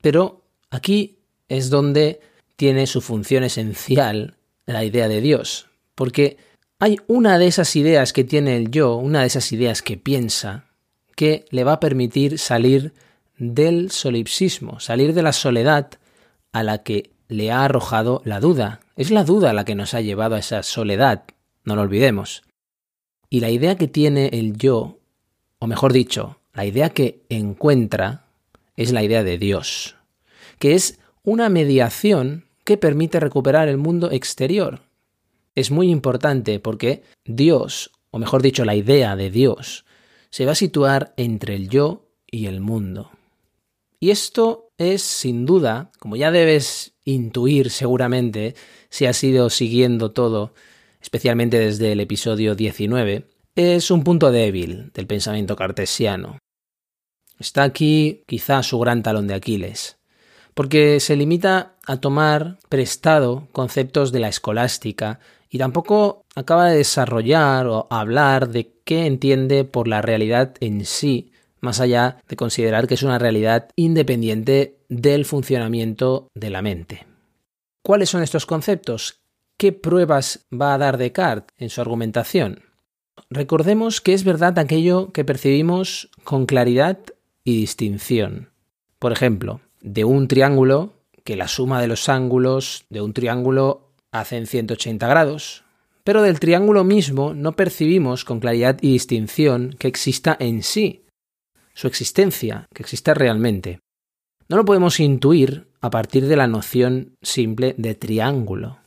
pero 0.01 0.43
aquí 0.71 1.19
es 1.49 1.71
donde 1.71 2.21
tiene 2.57 2.87
su 2.87 3.01
función 3.01 3.45
esencial 3.45 4.37
la 4.67 4.85
idea 4.85 5.09
de 5.09 5.21
Dios, 5.21 5.69
porque 5.95 6.37
hay 6.79 6.99
una 7.07 7.39
de 7.39 7.47
esas 7.47 7.77
ideas 7.77 8.13
que 8.13 8.25
tiene 8.25 8.57
el 8.57 8.71
yo, 8.71 8.97
una 8.97 9.21
de 9.21 9.27
esas 9.27 9.53
ideas 9.53 9.83
que 9.83 9.97
piensa, 9.97 10.67
que 11.15 11.45
le 11.51 11.65
va 11.65 11.75
a 11.75 11.81
permitir 11.81 12.39
salir 12.39 12.95
del 13.37 13.91
solipsismo, 13.91 14.81
salir 14.81 15.13
de 15.13 15.23
la 15.23 15.33
soledad 15.33 15.91
a 16.53 16.63
la 16.63 16.83
que 16.83 17.11
le 17.29 17.51
ha 17.51 17.65
arrojado 17.65 18.23
la 18.25 18.41
duda. 18.41 18.81
Es 18.97 19.11
la 19.11 19.25
duda 19.25 19.53
la 19.53 19.65
que 19.65 19.75
nos 19.75 19.95
ha 19.95 20.01
llevado 20.01 20.35
a 20.35 20.39
esa 20.39 20.63
soledad, 20.63 21.25
no 21.65 21.77
lo 21.77 21.83
olvidemos. 21.83 22.43
Y 23.29 23.41
la 23.41 23.51
idea 23.51 23.77
que 23.77 23.89
tiene 23.89 24.29
el 24.33 24.57
yo, 24.57 24.99
o 25.59 25.67
mejor 25.67 25.93
dicho, 25.93 26.40
la 26.53 26.65
idea 26.65 26.91
que 26.91 27.23
encuentra 27.29 28.27
es 28.77 28.93
la 28.93 29.03
idea 29.03 29.23
de 29.25 29.39
Dios, 29.39 29.97
que 30.59 30.75
es 30.75 30.99
una 31.23 31.49
mediación 31.49 32.45
que 32.65 32.77
permite 32.77 33.21
recuperar 33.21 33.69
el 33.69 33.77
mundo 33.77 34.11
exterior. 34.11 34.81
Es 35.55 35.71
muy 35.71 35.91
importante 35.91 36.61
porque 36.61 37.03
Dios, 37.25 37.91
o 38.11 38.19
mejor 38.19 38.43
dicho, 38.43 38.65
la 38.65 38.75
idea 38.75 39.17
de 39.17 39.31
Dios, 39.31 39.85
se 40.31 40.47
va 40.47 40.53
a 40.53 40.57
situar 40.57 41.13
entre 41.17 41.55
el 41.55 41.69
yo 41.69 42.07
y 42.27 42.47
el 42.47 42.61
mundo. 42.61 43.11
Y 43.99 44.11
esto 44.11 44.71
es, 44.79 45.03
sin 45.03 45.45
duda, 45.45 45.91
como 45.99 46.17
ya 46.17 46.31
debes 46.31 46.95
intuir 47.05 47.71
seguramente 47.71 48.55
si 48.89 49.07
has 49.07 49.23
ido 49.23 49.51
siguiendo 49.51 50.13
todo, 50.13 50.55
especialmente 51.03 51.59
desde 51.59 51.93
el 51.93 52.01
episodio 52.01 52.55
19, 52.55 53.27
es 53.57 53.91
un 53.91 54.05
punto 54.05 54.31
débil 54.31 54.91
del 54.93 55.07
pensamiento 55.07 55.57
cartesiano. 55.57 56.39
Está 57.39 57.63
aquí 57.63 58.23
quizá 58.27 58.63
su 58.63 58.79
gran 58.79 59.03
talón 59.03 59.27
de 59.27 59.35
Aquiles, 59.35 59.99
porque 60.55 61.01
se 61.01 61.17
limita 61.17 61.77
a 61.87 61.97
tomar 61.97 62.59
prestado 62.69 63.49
conceptos 63.53 64.13
de 64.13 64.21
la 64.21 64.29
escolástica 64.29 65.21
y 65.49 65.59
tampoco 65.59 66.25
acaba 66.35 66.69
de 66.69 66.77
desarrollar 66.77 67.67
o 67.67 67.89
hablar 67.91 68.51
de 68.51 68.73
qué 68.85 69.07
entiende 69.07 69.65
por 69.65 69.89
la 69.89 70.03
realidad 70.03 70.55
en 70.61 70.85
sí, 70.85 71.33
más 71.61 71.81
allá 71.81 72.19
de 72.29 72.37
considerar 72.37 72.87
que 72.87 72.95
es 72.95 73.03
una 73.03 73.19
realidad 73.19 73.69
independiente 73.75 74.79
del 74.89 75.25
funcionamiento 75.25 76.29
de 76.35 76.51
la 76.51 76.63
mente. 76.63 77.07
¿Cuáles 77.83 78.11
son 78.11 78.23
estos 78.23 78.47
conceptos? 78.47 79.21
¿Qué 79.57 79.73
pruebas 79.73 80.47
va 80.53 80.75
a 80.75 80.79
dar 80.79 80.99
Descartes 80.99 81.55
en 81.59 81.71
su 81.71 81.81
argumentación? 81.81 82.70
Recordemos 83.29 84.01
que 84.01 84.15
es 84.15 84.25
verdad 84.25 84.59
aquello 84.59 85.13
que 85.13 85.25
percibimos 85.25 86.11
con 86.25 86.47
claridad 86.47 86.99
y 87.45 87.57
distinción. 87.57 88.51
Por 88.99 89.13
ejemplo, 89.13 89.61
de 89.81 90.05
un 90.05 90.29
triángulo 90.29 90.95
que 91.25 91.37
la 91.37 91.49
suma 91.49 91.81
de 91.81 91.89
los 91.89 92.09
ángulos 92.09 92.85
de 92.89 93.01
un 93.01 93.13
triángulo 93.13 93.93
hacen 94.13 94.47
180 94.47 95.07
grados, 95.07 95.65
pero 96.05 96.23
del 96.23 96.41
triángulo 96.41 96.85
mismo 96.85 97.35
no 97.35 97.53
percibimos 97.53 98.25
con 98.25 98.41
claridad 98.41 98.79
y 98.81 98.93
distinción 98.93 99.77
que 99.79 99.89
exista 99.89 100.37
en 100.41 100.63
sí, 100.63 101.05
su 101.75 101.87
existencia, 101.87 102.67
que 102.75 102.83
exista 102.83 103.15
realmente. 103.15 103.81
No 104.49 104.57
lo 104.57 104.65
podemos 104.65 104.99
intuir 104.99 105.69
a 105.81 105.91
partir 105.91 106.27
de 106.27 106.37
la 106.37 106.47
noción 106.47 107.15
simple 107.23 107.75
de 107.79 107.95
triángulo. 107.95 108.79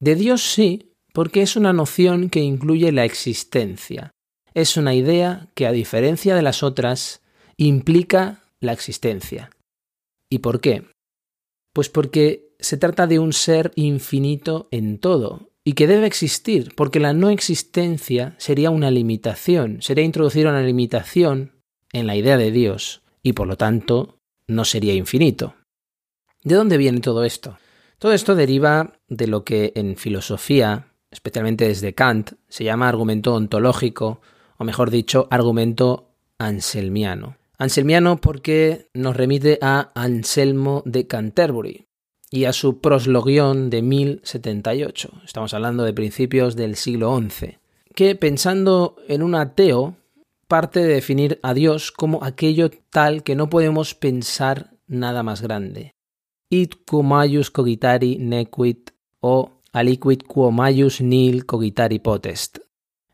De 0.00 0.14
Dios 0.14 0.42
sí, 0.42 0.91
porque 1.12 1.42
es 1.42 1.56
una 1.56 1.72
noción 1.72 2.30
que 2.30 2.40
incluye 2.40 2.92
la 2.92 3.04
existencia. 3.04 4.10
Es 4.54 4.76
una 4.76 4.94
idea 4.94 5.48
que, 5.54 5.66
a 5.66 5.72
diferencia 5.72 6.34
de 6.34 6.42
las 6.42 6.62
otras, 6.62 7.22
implica 7.56 8.44
la 8.60 8.72
existencia. 8.72 9.50
¿Y 10.30 10.38
por 10.38 10.60
qué? 10.60 10.86
Pues 11.74 11.88
porque 11.88 12.54
se 12.58 12.76
trata 12.76 13.06
de 13.06 13.18
un 13.18 13.32
ser 13.32 13.72
infinito 13.76 14.68
en 14.70 14.98
todo, 14.98 15.50
y 15.64 15.74
que 15.74 15.86
debe 15.86 16.06
existir, 16.06 16.74
porque 16.74 17.00
la 17.00 17.12
no 17.12 17.30
existencia 17.30 18.34
sería 18.38 18.70
una 18.70 18.90
limitación, 18.90 19.80
sería 19.80 20.04
introducir 20.04 20.46
una 20.46 20.62
limitación 20.62 21.52
en 21.92 22.06
la 22.06 22.16
idea 22.16 22.36
de 22.36 22.50
Dios, 22.50 23.02
y 23.22 23.34
por 23.34 23.46
lo 23.46 23.56
tanto 23.56 24.18
no 24.48 24.64
sería 24.64 24.94
infinito. 24.94 25.54
¿De 26.42 26.56
dónde 26.56 26.78
viene 26.78 27.00
todo 27.00 27.24
esto? 27.24 27.58
Todo 27.98 28.12
esto 28.12 28.34
deriva 28.34 28.98
de 29.08 29.28
lo 29.28 29.44
que 29.44 29.72
en 29.76 29.96
filosofía, 29.96 30.91
especialmente 31.12 31.68
desde 31.68 31.94
Kant, 31.94 32.32
se 32.48 32.64
llama 32.64 32.88
argumento 32.88 33.34
ontológico, 33.34 34.20
o 34.58 34.64
mejor 34.64 34.90
dicho, 34.90 35.28
argumento 35.30 36.08
anselmiano. 36.38 37.36
Anselmiano 37.58 38.20
porque 38.20 38.88
nos 38.94 39.16
remite 39.16 39.58
a 39.62 39.92
Anselmo 39.94 40.82
de 40.84 41.06
Canterbury, 41.06 41.86
y 42.32 42.46
a 42.46 42.52
su 42.54 42.80
proslogión 42.80 43.68
de 43.68 43.82
1078. 43.82 45.10
Estamos 45.24 45.52
hablando 45.52 45.84
de 45.84 45.92
principios 45.92 46.56
del 46.56 46.76
siglo 46.76 47.16
XI, 47.20 47.58
que 47.94 48.16
pensando 48.16 48.96
en 49.06 49.22
un 49.22 49.34
ateo 49.34 49.96
parte 50.48 50.80
de 50.80 50.94
definir 50.94 51.38
a 51.42 51.52
Dios 51.52 51.92
como 51.92 52.24
aquello 52.24 52.70
tal 52.90 53.22
que 53.22 53.36
no 53.36 53.50
podemos 53.50 53.94
pensar 53.94 54.72
nada 54.86 55.22
más 55.22 55.42
grande. 55.42 55.94
Quo 56.86 57.02
maius 57.02 57.50
cogitari 57.50 58.18
nequit 58.18 58.90
o 59.20 59.61
aliquid 59.72 60.22
quo 60.26 60.50
maius 60.50 61.00
nil 61.00 61.46
cogitari 61.46 61.98
potest. 61.98 62.58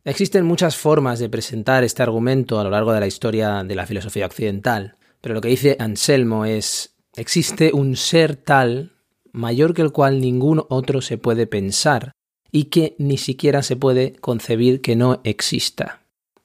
Existen 0.05 0.45
muchas 0.45 0.77
formas 0.77 1.19
de 1.19 1.29
presentar 1.29 1.85
este 1.85 2.03
argumento 2.03 2.59
a 2.59 2.65
lo 2.65 2.71
largo 2.71 2.93
de 2.93 3.01
la 3.01 3.07
historia 3.07 3.63
de 3.63 3.75
la 3.75 3.87
filosofía 3.87 4.27
occidental, 4.27 4.97
pero 5.21 5.35
lo 5.35 5.41
que 5.41 5.49
dice 5.49 5.77
Anselmo 5.79 6.45
es 6.45 6.97
existe 7.17 7.73
un 7.73 7.97
ser 7.97 8.37
tal 8.37 8.93
mayor 9.33 9.75
que 9.75 9.83
el 9.83 9.93
cual 9.93 10.21
ningún 10.21 10.65
otro 10.69 11.01
se 11.01 11.19
puede 11.19 11.47
pensar 11.47 12.13
y 12.51 12.65
que 12.65 12.97
ni 12.99 13.19
siquiera 13.19 13.63
se 13.63 13.77
puede 13.77 14.15
concebir 14.15 14.81
que 14.81 14.97
no 14.97 15.21
exista. 15.25 16.01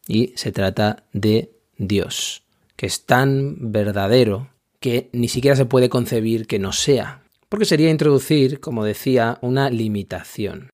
Y 0.07 0.33
se 0.35 0.51
trata 0.51 1.05
de 1.13 1.53
Dios, 1.77 2.43
que 2.75 2.85
es 2.85 3.05
tan 3.05 3.71
verdadero 3.71 4.49
que 4.79 5.09
ni 5.13 5.29
siquiera 5.29 5.55
se 5.55 5.65
puede 5.65 5.87
concebir 5.87 6.45
que 6.45 6.59
no 6.59 6.73
sea, 6.73 7.22
porque 7.53 7.65
sería 7.65 7.91
introducir, 7.91 8.59
como 8.59 8.83
decía, 8.83 9.37
una 9.43 9.69
limitación. 9.69 10.71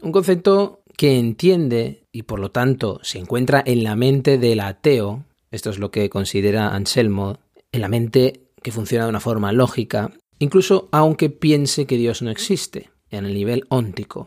Un 0.00 0.12
concepto 0.12 0.80
que 0.96 1.18
entiende 1.18 2.04
y 2.10 2.22
por 2.22 2.38
lo 2.38 2.50
tanto 2.50 3.00
se 3.02 3.18
encuentra 3.18 3.62
en 3.66 3.84
la 3.84 3.96
mente 3.96 4.38
del 4.38 4.60
ateo, 4.60 5.26
esto 5.50 5.68
es 5.68 5.78
lo 5.78 5.90
que 5.90 6.08
considera 6.08 6.74
Anselmo, 6.74 7.36
en 7.70 7.82
la 7.82 7.88
mente 7.88 8.46
que 8.62 8.72
funciona 8.72 9.04
de 9.04 9.10
una 9.10 9.20
forma 9.20 9.52
lógica 9.52 10.10
incluso 10.38 10.88
aunque 10.90 11.28
piense 11.28 11.84
que 11.84 11.98
Dios 11.98 12.22
no 12.22 12.30
existe, 12.30 12.88
en 13.10 13.26
el 13.26 13.34
nivel 13.34 13.66
óntico. 13.68 14.26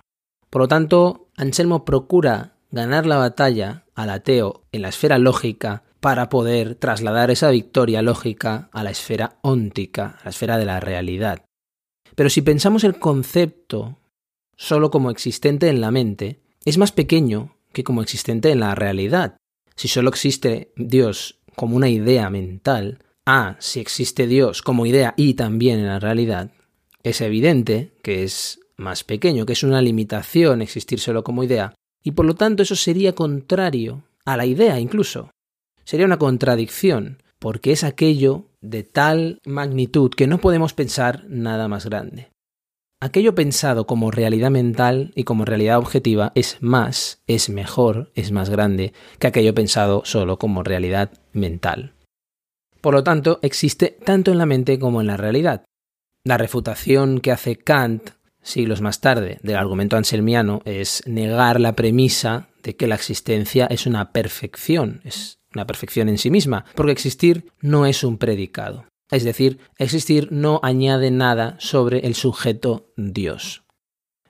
Por 0.52 0.62
lo 0.62 0.68
tanto, 0.68 1.30
Anselmo 1.38 1.86
procura 1.86 2.54
ganar 2.70 3.08
la 3.08 3.18
batalla 3.18 3.86
al 3.96 4.12
ateo 4.12 4.62
en 4.72 4.84
la 4.84 4.90
esfera 4.90 5.18
lógica 5.18 5.82
para 6.02 6.30
poder 6.30 6.76
trasladar 6.76 7.32
esa 7.32 7.50
victoria 7.50 8.04
lógica 8.04 8.70
a 8.74 8.84
la 8.84 8.92
esfera 8.92 9.40
óntica, 9.42 10.20
a 10.22 10.26
la 10.26 10.30
esfera 10.30 10.60
de 10.60 10.66
la 10.66 10.80
realidad. 10.80 11.42
Pero 12.16 12.30
si 12.30 12.42
pensamos 12.42 12.84
el 12.84 13.00
concepto 13.00 13.98
solo 14.56 14.92
como 14.92 15.10
existente 15.12 15.70
en 15.70 15.82
la 15.82 15.92
mente, 15.92 16.40
es 16.66 16.78
más 16.78 16.92
pequeño 16.92 17.56
que 17.72 17.84
como 17.84 18.02
existente 18.02 18.52
en 18.52 18.60
la 18.60 18.76
realidad. 18.76 19.38
Si 19.76 19.88
solo 19.88 20.10
existe 20.10 20.72
Dios 20.76 21.40
como 21.56 21.76
una 21.76 21.90
idea 21.90 22.30
mental, 22.30 23.00
a 23.26 23.56
si 23.60 23.80
existe 23.80 24.28
Dios 24.28 24.62
como 24.62 24.86
idea 24.86 25.14
y 25.18 25.34
también 25.34 25.80
en 25.80 25.88
la 25.88 26.00
realidad, 26.00 26.52
es 27.04 27.22
evidente 27.22 27.94
que 28.04 28.24
es 28.24 28.60
más 28.78 29.04
pequeño, 29.04 29.46
que 29.46 29.54
es 29.54 29.64
una 29.64 29.82
limitación 29.82 30.62
existir 30.62 31.00
solo 31.00 31.24
como 31.24 31.44
idea, 31.44 31.74
y 32.04 32.12
por 32.12 32.26
lo 32.26 32.36
tanto 32.36 32.64
eso 32.64 32.76
sería 32.76 33.14
contrario 33.14 34.04
a 34.26 34.38
la 34.38 34.46
idea 34.46 34.80
incluso. 34.80 35.30
Sería 35.84 36.06
una 36.06 36.20
contradicción, 36.20 37.23
porque 37.44 37.74
es 37.74 37.84
aquello 37.84 38.46
de 38.62 38.84
tal 38.84 39.42
magnitud 39.44 40.12
que 40.12 40.28
no 40.28 40.38
podemos 40.38 40.74
pensar 40.74 41.26
nada 41.28 41.68
más 41.68 41.86
grande. 41.86 42.30
Aquello 43.02 43.36
pensado 43.36 43.86
como 43.86 44.12
realidad 44.12 44.50
mental 44.50 45.12
y 45.14 45.26
como 45.26 45.44
realidad 45.44 45.78
objetiva 45.78 46.32
es 46.36 46.56
más, 46.62 47.22
es 47.28 47.50
mejor, 47.50 48.14
es 48.16 48.32
más 48.32 48.50
grande 48.50 48.94
que 49.20 49.28
aquello 49.28 49.54
pensado 49.54 50.04
solo 50.06 50.40
como 50.40 50.64
realidad 50.64 51.12
mental. 51.34 51.96
Por 52.80 52.94
lo 52.94 53.04
tanto, 53.04 53.40
existe 53.42 53.90
tanto 53.90 54.32
en 54.32 54.38
la 54.38 54.46
mente 54.46 54.80
como 54.80 55.02
en 55.02 55.08
la 55.08 55.18
realidad. 55.18 55.66
La 56.24 56.38
refutación 56.38 57.20
que 57.20 57.34
hace 57.34 57.58
Kant 57.58 58.12
siglos 58.42 58.80
más 58.80 59.02
tarde 59.02 59.40
del 59.44 59.58
argumento 59.58 59.98
anselmiano 59.98 60.62
es 60.64 61.04
negar 61.08 61.60
la 61.60 61.76
premisa 61.76 62.48
de 62.64 62.78
que 62.78 62.88
la 62.88 62.96
existencia 62.96 63.66
es 63.66 63.86
una 63.86 64.14
perfección, 64.14 65.02
es 65.04 65.40
una 65.54 65.68
perfección 65.68 66.10
en 66.10 66.18
sí 66.18 66.30
misma, 66.30 66.66
porque 66.76 66.92
existir 66.92 67.52
no 67.62 67.86
es 67.86 68.04
un 68.04 68.18
predicado. 68.18 68.86
Es 69.12 69.24
decir, 69.24 69.60
existir 69.78 70.32
no 70.32 70.60
añade 70.64 71.12
nada 71.12 71.56
sobre 71.60 72.00
el 72.00 72.16
sujeto 72.16 72.92
Dios. 72.98 73.64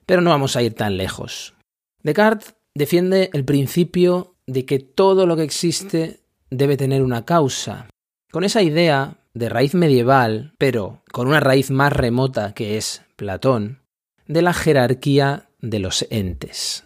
Pero 0.06 0.22
no 0.22 0.32
vamos 0.32 0.56
a 0.56 0.62
ir 0.62 0.74
tan 0.74 0.98
lejos. 0.98 1.54
Descartes 2.02 2.56
defiende 2.76 3.30
el 3.34 3.46
principio 3.46 4.36
de 4.46 4.66
que 4.66 4.80
todo 4.80 5.26
lo 5.26 5.36
que 5.36 5.44
existe 5.44 6.20
debe 6.50 6.78
tener 6.78 7.02
una 7.02 7.26
causa, 7.26 7.88
con 8.32 8.44
esa 8.44 8.62
idea 8.62 9.18
de 9.34 9.50
raíz 9.50 9.74
medieval, 9.74 10.54
pero 10.58 11.02
con 11.12 11.28
una 11.28 11.40
raíz 11.40 11.72
más 11.72 11.94
remota 11.94 12.54
que 12.54 12.78
es 12.78 13.04
Platón, 13.16 13.80
de 14.28 14.42
la 14.42 14.54
jerarquía 14.54 15.50
de 15.62 15.80
los 15.80 16.06
entes, 16.10 16.86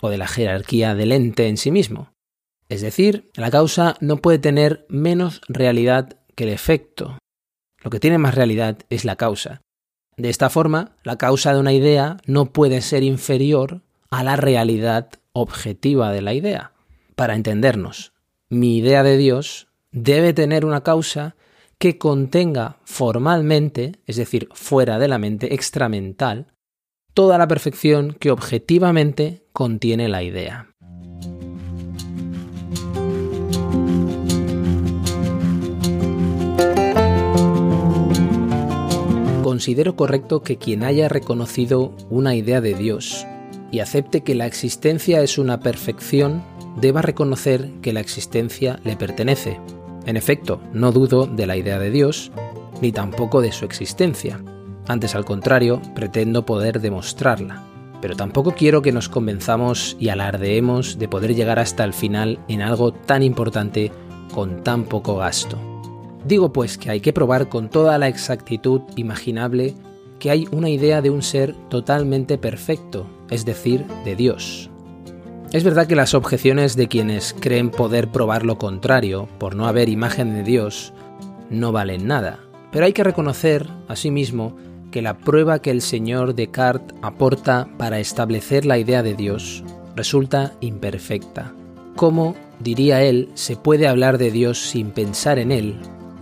o 0.00 0.10
de 0.10 0.18
la 0.18 0.26
jerarquía 0.26 0.94
del 0.94 1.12
ente 1.12 1.48
en 1.48 1.56
sí 1.56 1.70
mismo. 1.70 2.12
Es 2.68 2.80
decir, 2.80 3.30
la 3.34 3.50
causa 3.50 3.96
no 4.00 4.16
puede 4.16 4.38
tener 4.38 4.86
menos 4.88 5.40
realidad 5.48 6.18
que 6.34 6.44
el 6.44 6.50
efecto. 6.50 7.18
Lo 7.82 7.90
que 7.90 8.00
tiene 8.00 8.18
más 8.18 8.34
realidad 8.34 8.78
es 8.90 9.04
la 9.04 9.16
causa. 9.16 9.62
De 10.16 10.30
esta 10.30 10.50
forma, 10.50 10.96
la 11.04 11.16
causa 11.18 11.52
de 11.52 11.60
una 11.60 11.72
idea 11.72 12.16
no 12.26 12.46
puede 12.46 12.80
ser 12.80 13.02
inferior 13.02 13.82
a 14.10 14.24
la 14.24 14.36
realidad 14.36 15.10
objetiva 15.32 16.10
de 16.10 16.22
la 16.22 16.34
idea. 16.34 16.72
Para 17.14 17.34
entendernos, 17.34 18.12
mi 18.48 18.78
idea 18.78 19.02
de 19.02 19.16
Dios 19.16 19.68
debe 19.92 20.32
tener 20.32 20.64
una 20.64 20.82
causa 20.82 21.36
que 21.78 21.98
contenga 21.98 22.78
formalmente, 22.84 23.96
es 24.06 24.16
decir, 24.16 24.48
fuera 24.52 24.98
de 24.98 25.08
la 25.08 25.18
mente, 25.18 25.54
extramental, 25.54 26.46
toda 27.12 27.38
la 27.38 27.46
perfección 27.46 28.16
que 28.18 28.30
objetivamente 28.30 29.46
contiene 29.52 30.08
la 30.08 30.22
idea. 30.22 30.74
Considero 39.66 39.96
correcto 39.96 40.44
que 40.44 40.58
quien 40.58 40.84
haya 40.84 41.08
reconocido 41.08 41.92
una 42.08 42.36
idea 42.36 42.60
de 42.60 42.74
Dios 42.74 43.26
y 43.72 43.80
acepte 43.80 44.20
que 44.20 44.36
la 44.36 44.46
existencia 44.46 45.22
es 45.22 45.38
una 45.38 45.58
perfección, 45.58 46.44
deba 46.80 47.02
reconocer 47.02 47.72
que 47.82 47.92
la 47.92 47.98
existencia 47.98 48.78
le 48.84 48.94
pertenece, 48.94 49.58
en 50.04 50.16
efecto, 50.16 50.60
no 50.72 50.92
dudo 50.92 51.26
de 51.26 51.48
la 51.48 51.56
idea 51.56 51.80
de 51.80 51.90
Dios, 51.90 52.30
ni 52.80 52.92
tampoco 52.92 53.40
de 53.40 53.50
su 53.50 53.64
existencia. 53.64 54.40
Antes 54.86 55.16
al 55.16 55.24
contrario, 55.24 55.82
pretendo 55.96 56.46
poder 56.46 56.80
demostrarla. 56.80 57.64
Pero 58.00 58.14
tampoco 58.14 58.52
quiero 58.52 58.82
que 58.82 58.92
nos 58.92 59.08
convenzamos 59.08 59.96
y 59.98 60.10
alardeemos 60.10 60.96
de 60.96 61.08
poder 61.08 61.34
llegar 61.34 61.58
hasta 61.58 61.82
el 61.82 61.92
final 61.92 62.38
en 62.46 62.62
algo 62.62 62.92
tan 62.92 63.24
importante 63.24 63.90
con 64.32 64.62
tan 64.62 64.84
poco 64.84 65.16
gasto. 65.16 65.75
Digo 66.26 66.52
pues 66.52 66.76
que 66.76 66.90
hay 66.90 67.00
que 67.00 67.12
probar 67.12 67.48
con 67.48 67.68
toda 67.68 67.98
la 67.98 68.08
exactitud 68.08 68.80
imaginable 68.96 69.74
que 70.18 70.30
hay 70.30 70.48
una 70.50 70.68
idea 70.68 71.00
de 71.00 71.10
un 71.10 71.22
ser 71.22 71.54
totalmente 71.68 72.36
perfecto, 72.36 73.06
es 73.30 73.44
decir, 73.44 73.84
de 74.04 74.16
Dios. 74.16 74.68
Es 75.52 75.62
verdad 75.62 75.86
que 75.86 75.94
las 75.94 76.14
objeciones 76.14 76.74
de 76.74 76.88
quienes 76.88 77.32
creen 77.38 77.70
poder 77.70 78.08
probar 78.08 78.44
lo 78.44 78.58
contrario, 78.58 79.28
por 79.38 79.54
no 79.54 79.66
haber 79.68 79.88
imagen 79.88 80.34
de 80.34 80.42
Dios, 80.42 80.92
no 81.48 81.70
valen 81.70 82.06
nada, 82.06 82.40
Pero 82.72 82.84
hay 82.84 82.92
que 82.92 83.04
reconocer, 83.04 83.68
asimismo, 83.88 84.56
que 84.90 85.00
la 85.00 85.16
prueba 85.16 85.60
que 85.60 85.70
el 85.70 85.80
señor 85.80 86.34
Descartes 86.34 86.96
aporta 87.00 87.68
para 87.78 88.00
establecer 88.00 88.66
la 88.66 88.76
idea 88.78 89.02
de 89.02 89.14
Dios 89.14 89.62
resulta 89.94 90.52
imperfecta. 90.60 91.54
¿Cómo, 91.94 92.34
diría 92.58 93.02
él, 93.02 93.30
se 93.34 93.56
puede 93.56 93.86
hablar 93.86 94.18
de 94.18 94.30
Dios 94.30 94.58
sin 94.58 94.90
pensar 94.90 95.38
en 95.38 95.52
Él 95.52 95.78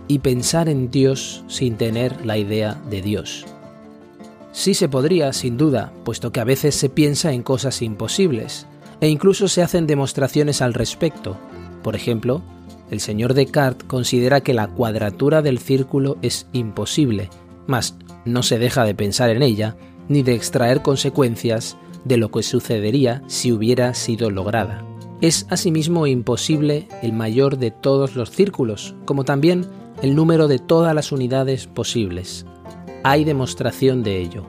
y 0.07 0.19
pensar 0.19 0.69
en 0.69 0.91
Dios 0.91 1.43
sin 1.47 1.77
tener 1.77 2.25
la 2.25 2.37
idea 2.37 2.81
de 2.89 3.01
Dios? 3.01 3.45
Sí 4.51 4.73
se 4.73 4.87
podría, 4.87 5.33
sin 5.33 5.57
duda, 5.57 5.91
puesto 6.03 6.31
que 6.31 6.39
a 6.39 6.45
veces 6.45 6.75
se 6.75 6.89
piensa 6.89 7.33
en 7.33 7.43
cosas 7.43 7.81
imposibles, 7.81 8.67
e 9.01 9.09
incluso 9.09 9.47
se 9.47 9.61
hacen 9.61 9.87
demostraciones 9.87 10.61
al 10.61 10.73
respecto. 10.73 11.37
Por 11.83 11.95
ejemplo, 11.95 12.41
el 12.89 12.99
señor 12.99 13.33
Descartes 13.33 13.87
considera 13.87 14.41
que 14.41 14.53
la 14.53 14.67
cuadratura 14.67 15.41
del 15.41 15.59
círculo 15.59 16.17
es 16.21 16.47
imposible, 16.53 17.29
mas 17.67 17.97
no 18.25 18.43
se 18.43 18.57
deja 18.59 18.85
de 18.85 18.95
pensar 18.95 19.29
en 19.29 19.43
ella, 19.43 19.75
ni 20.07 20.23
de 20.23 20.35
extraer 20.35 20.81
consecuencias 20.81 21.77
de 22.03 22.17
lo 22.17 22.31
que 22.31 22.43
sucedería 22.43 23.23
si 23.27 23.51
hubiera 23.51 23.93
sido 23.93 24.29
lograda. 24.29 24.85
Es 25.21 25.47
asimismo 25.49 26.07
imposible 26.07 26.87
el 27.01 27.13
mayor 27.13 27.57
de 27.57 27.71
todos 27.71 28.15
los 28.15 28.29
círculos, 28.29 28.95
como 29.05 29.23
también 29.23 29.65
el 30.01 30.15
número 30.15 30.47
de 30.47 30.59
todas 30.59 30.93
las 30.93 31.11
unidades 31.11 31.67
posibles 31.67 32.45
hay 33.07 33.23
demostración 33.23 34.01
de 34.01 34.19
ello. 34.19 34.45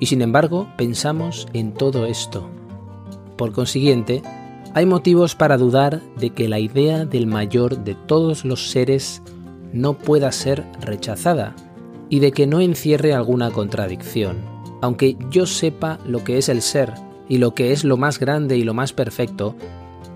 Y 0.00 0.06
sin 0.06 0.22
embargo, 0.22 0.66
pensamos 0.78 1.46
en 1.52 1.74
todo 1.74 2.06
esto. 2.06 2.48
Por 3.36 3.52
consiguiente, 3.52 4.22
hay 4.72 4.86
motivos 4.86 5.34
para 5.34 5.58
dudar 5.58 6.00
de 6.16 6.30
que 6.30 6.48
la 6.48 6.58
idea 6.58 7.04
del 7.04 7.26
mayor 7.26 7.84
de 7.84 7.94
todos 7.94 8.46
los 8.46 8.70
seres 8.70 9.22
no 9.74 9.92
pueda 9.98 10.32
ser 10.32 10.64
rechazada 10.80 11.54
y 12.08 12.20
de 12.20 12.32
que 12.32 12.46
no 12.46 12.60
encierre 12.60 13.12
alguna 13.12 13.50
contradicción. 13.50 14.38
Aunque 14.80 15.18
yo 15.30 15.44
sepa 15.44 15.98
lo 16.06 16.24
que 16.24 16.38
es 16.38 16.48
el 16.48 16.62
ser 16.62 16.94
y 17.28 17.36
lo 17.36 17.54
que 17.54 17.72
es 17.72 17.84
lo 17.84 17.98
más 17.98 18.18
grande 18.18 18.56
y 18.56 18.64
lo 18.64 18.72
más 18.72 18.94
perfecto, 18.94 19.54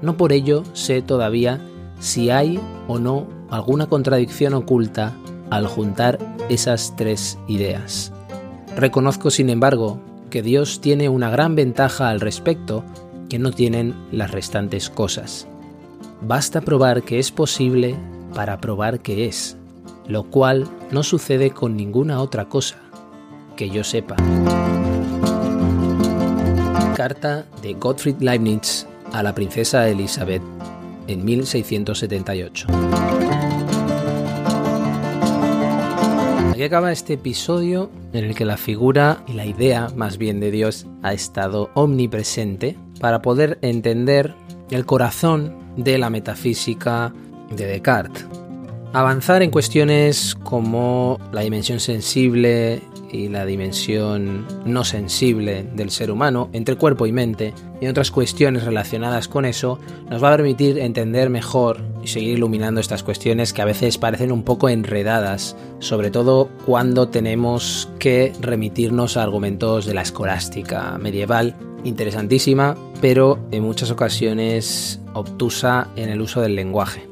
no 0.00 0.16
por 0.16 0.32
ello 0.32 0.62
sé 0.72 1.02
todavía 1.02 1.60
si 2.00 2.30
hay 2.30 2.58
o 2.88 2.98
no 2.98 3.26
alguna 3.52 3.86
contradicción 3.86 4.54
oculta 4.54 5.12
al 5.50 5.66
juntar 5.66 6.18
esas 6.48 6.94
tres 6.96 7.38
ideas. 7.46 8.12
Reconozco, 8.76 9.30
sin 9.30 9.50
embargo, 9.50 10.00
que 10.30 10.42
Dios 10.42 10.80
tiene 10.80 11.10
una 11.10 11.28
gran 11.28 11.54
ventaja 11.54 12.08
al 12.08 12.20
respecto 12.20 12.82
que 13.28 13.38
no 13.38 13.52
tienen 13.52 13.94
las 14.10 14.30
restantes 14.30 14.88
cosas. 14.88 15.46
Basta 16.22 16.62
probar 16.62 17.02
que 17.02 17.18
es 17.18 17.30
posible 17.30 17.94
para 18.34 18.58
probar 18.58 19.00
que 19.00 19.26
es, 19.26 19.58
lo 20.08 20.24
cual 20.24 20.66
no 20.90 21.02
sucede 21.02 21.50
con 21.50 21.76
ninguna 21.76 22.20
otra 22.20 22.48
cosa, 22.48 22.76
que 23.56 23.68
yo 23.68 23.84
sepa. 23.84 24.16
Carta 26.96 27.46
de 27.60 27.74
Gottfried 27.74 28.20
Leibniz 28.20 28.86
a 29.12 29.22
la 29.22 29.34
princesa 29.34 29.86
Elizabeth 29.88 30.42
en 31.08 31.24
1678. 31.24 32.66
Acaba 36.64 36.92
este 36.92 37.14
episodio 37.14 37.90
en 38.12 38.24
el 38.24 38.34
que 38.36 38.44
la 38.44 38.56
figura 38.56 39.24
y 39.26 39.32
la 39.32 39.44
idea 39.44 39.88
más 39.96 40.16
bien 40.16 40.38
de 40.38 40.52
Dios 40.52 40.86
ha 41.02 41.12
estado 41.12 41.70
omnipresente 41.74 42.76
para 43.00 43.20
poder 43.20 43.58
entender 43.62 44.32
el 44.70 44.86
corazón 44.86 45.56
de 45.76 45.98
la 45.98 46.08
metafísica 46.08 47.12
de 47.50 47.66
Descartes. 47.66 48.24
Avanzar 48.92 49.42
en 49.42 49.50
cuestiones 49.50 50.36
como 50.36 51.18
la 51.32 51.40
dimensión 51.40 51.80
sensible 51.80 52.80
y 53.12 53.28
la 53.28 53.44
dimensión 53.44 54.46
no 54.64 54.84
sensible 54.84 55.64
del 55.74 55.90
ser 55.90 56.10
humano, 56.10 56.48
entre 56.52 56.76
cuerpo 56.76 57.06
y 57.06 57.12
mente, 57.12 57.52
y 57.80 57.86
otras 57.86 58.10
cuestiones 58.10 58.64
relacionadas 58.64 59.28
con 59.28 59.44
eso, 59.44 59.78
nos 60.10 60.22
va 60.22 60.32
a 60.32 60.36
permitir 60.36 60.78
entender 60.78 61.28
mejor 61.30 61.80
y 62.02 62.08
seguir 62.08 62.38
iluminando 62.38 62.80
estas 62.80 63.02
cuestiones 63.02 63.52
que 63.52 63.62
a 63.62 63.66
veces 63.66 63.98
parecen 63.98 64.32
un 64.32 64.42
poco 64.42 64.68
enredadas, 64.68 65.56
sobre 65.78 66.10
todo 66.10 66.48
cuando 66.64 67.08
tenemos 67.08 67.90
que 67.98 68.32
remitirnos 68.40 69.16
a 69.16 69.22
argumentos 69.22 69.84
de 69.84 69.94
la 69.94 70.02
escolástica 70.02 70.96
medieval, 70.98 71.54
interesantísima, 71.84 72.76
pero 73.00 73.38
en 73.50 73.62
muchas 73.62 73.90
ocasiones 73.90 75.00
obtusa 75.12 75.88
en 75.96 76.08
el 76.08 76.20
uso 76.20 76.40
del 76.40 76.56
lenguaje. 76.56 77.08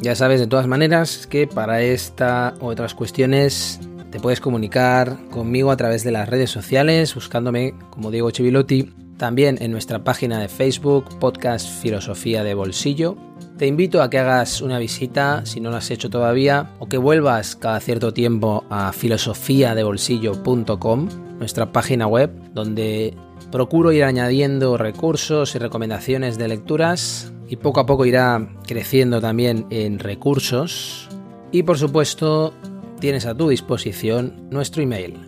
Ya 0.00 0.16
sabes 0.16 0.40
de 0.40 0.46
todas 0.46 0.66
maneras 0.66 1.26
que 1.28 1.46
para 1.46 1.82
esta 1.82 2.54
u 2.60 2.66
otras 2.66 2.94
cuestiones 2.94 3.78
te 4.12 4.20
puedes 4.20 4.40
comunicar 4.40 5.18
conmigo 5.30 5.70
a 5.70 5.76
través 5.78 6.04
de 6.04 6.12
las 6.12 6.28
redes 6.28 6.50
sociales 6.50 7.14
buscándome 7.14 7.72
como 7.88 8.10
Diego 8.10 8.30
Chivilotti, 8.30 8.92
también 9.16 9.56
en 9.60 9.72
nuestra 9.72 10.04
página 10.04 10.38
de 10.38 10.48
Facebook, 10.48 11.18
Podcast 11.18 11.66
Filosofía 11.80 12.44
de 12.44 12.52
Bolsillo. 12.52 13.16
Te 13.56 13.66
invito 13.66 14.02
a 14.02 14.10
que 14.10 14.18
hagas 14.18 14.60
una 14.60 14.78
visita 14.78 15.46
si 15.46 15.60
no 15.60 15.70
lo 15.70 15.76
has 15.76 15.90
hecho 15.90 16.10
todavía 16.10 16.72
o 16.78 16.90
que 16.90 16.98
vuelvas 16.98 17.56
cada 17.56 17.80
cierto 17.80 18.12
tiempo 18.12 18.66
a 18.68 18.92
filosofiadebolsillo.com, 18.92 21.08
nuestra 21.38 21.72
página 21.72 22.06
web, 22.06 22.30
donde 22.52 23.16
procuro 23.50 23.92
ir 23.92 24.04
añadiendo 24.04 24.76
recursos 24.76 25.54
y 25.54 25.58
recomendaciones 25.58 26.36
de 26.36 26.48
lecturas 26.48 27.32
y 27.48 27.56
poco 27.56 27.80
a 27.80 27.86
poco 27.86 28.04
irá 28.04 28.46
creciendo 28.66 29.22
también 29.22 29.64
en 29.70 29.98
recursos. 29.98 31.08
Y 31.50 31.62
por 31.62 31.78
supuesto, 31.78 32.52
tienes 33.02 33.26
a 33.26 33.34
tu 33.34 33.48
disposición 33.48 34.48
nuestro 34.50 34.80
email. 34.80 35.18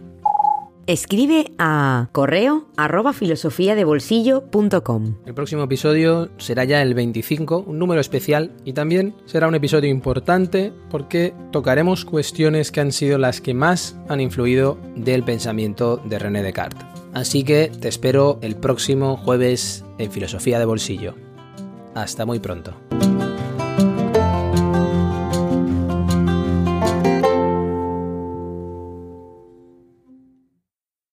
Escribe 0.86 1.50
a 1.58 2.08
correo 2.12 2.68
arroba 2.76 3.12
filosofiadebolsillo.com. 3.12 5.16
El 5.26 5.34
próximo 5.34 5.64
episodio 5.64 6.30
será 6.36 6.62
ya 6.64 6.82
el 6.82 6.94
25, 6.94 7.64
un 7.66 7.80
número 7.80 8.00
especial, 8.00 8.52
y 8.64 8.74
también 8.74 9.16
será 9.24 9.48
un 9.48 9.56
episodio 9.56 9.90
importante 9.90 10.72
porque 10.88 11.34
tocaremos 11.50 12.04
cuestiones 12.04 12.70
que 12.70 12.80
han 12.80 12.92
sido 12.92 13.18
las 13.18 13.40
que 13.40 13.54
más 13.54 13.98
han 14.08 14.20
influido 14.20 14.78
del 14.94 15.24
pensamiento 15.24 15.96
de 15.96 16.20
René 16.20 16.44
Descartes. 16.44 16.86
Así 17.12 17.42
que 17.42 17.72
te 17.80 17.88
espero 17.88 18.38
el 18.40 18.54
próximo 18.54 19.16
jueves 19.16 19.84
en 19.98 20.12
Filosofía 20.12 20.60
de 20.60 20.64
Bolsillo. 20.64 21.16
Hasta 21.96 22.24
muy 22.24 22.38
pronto. 22.38 22.72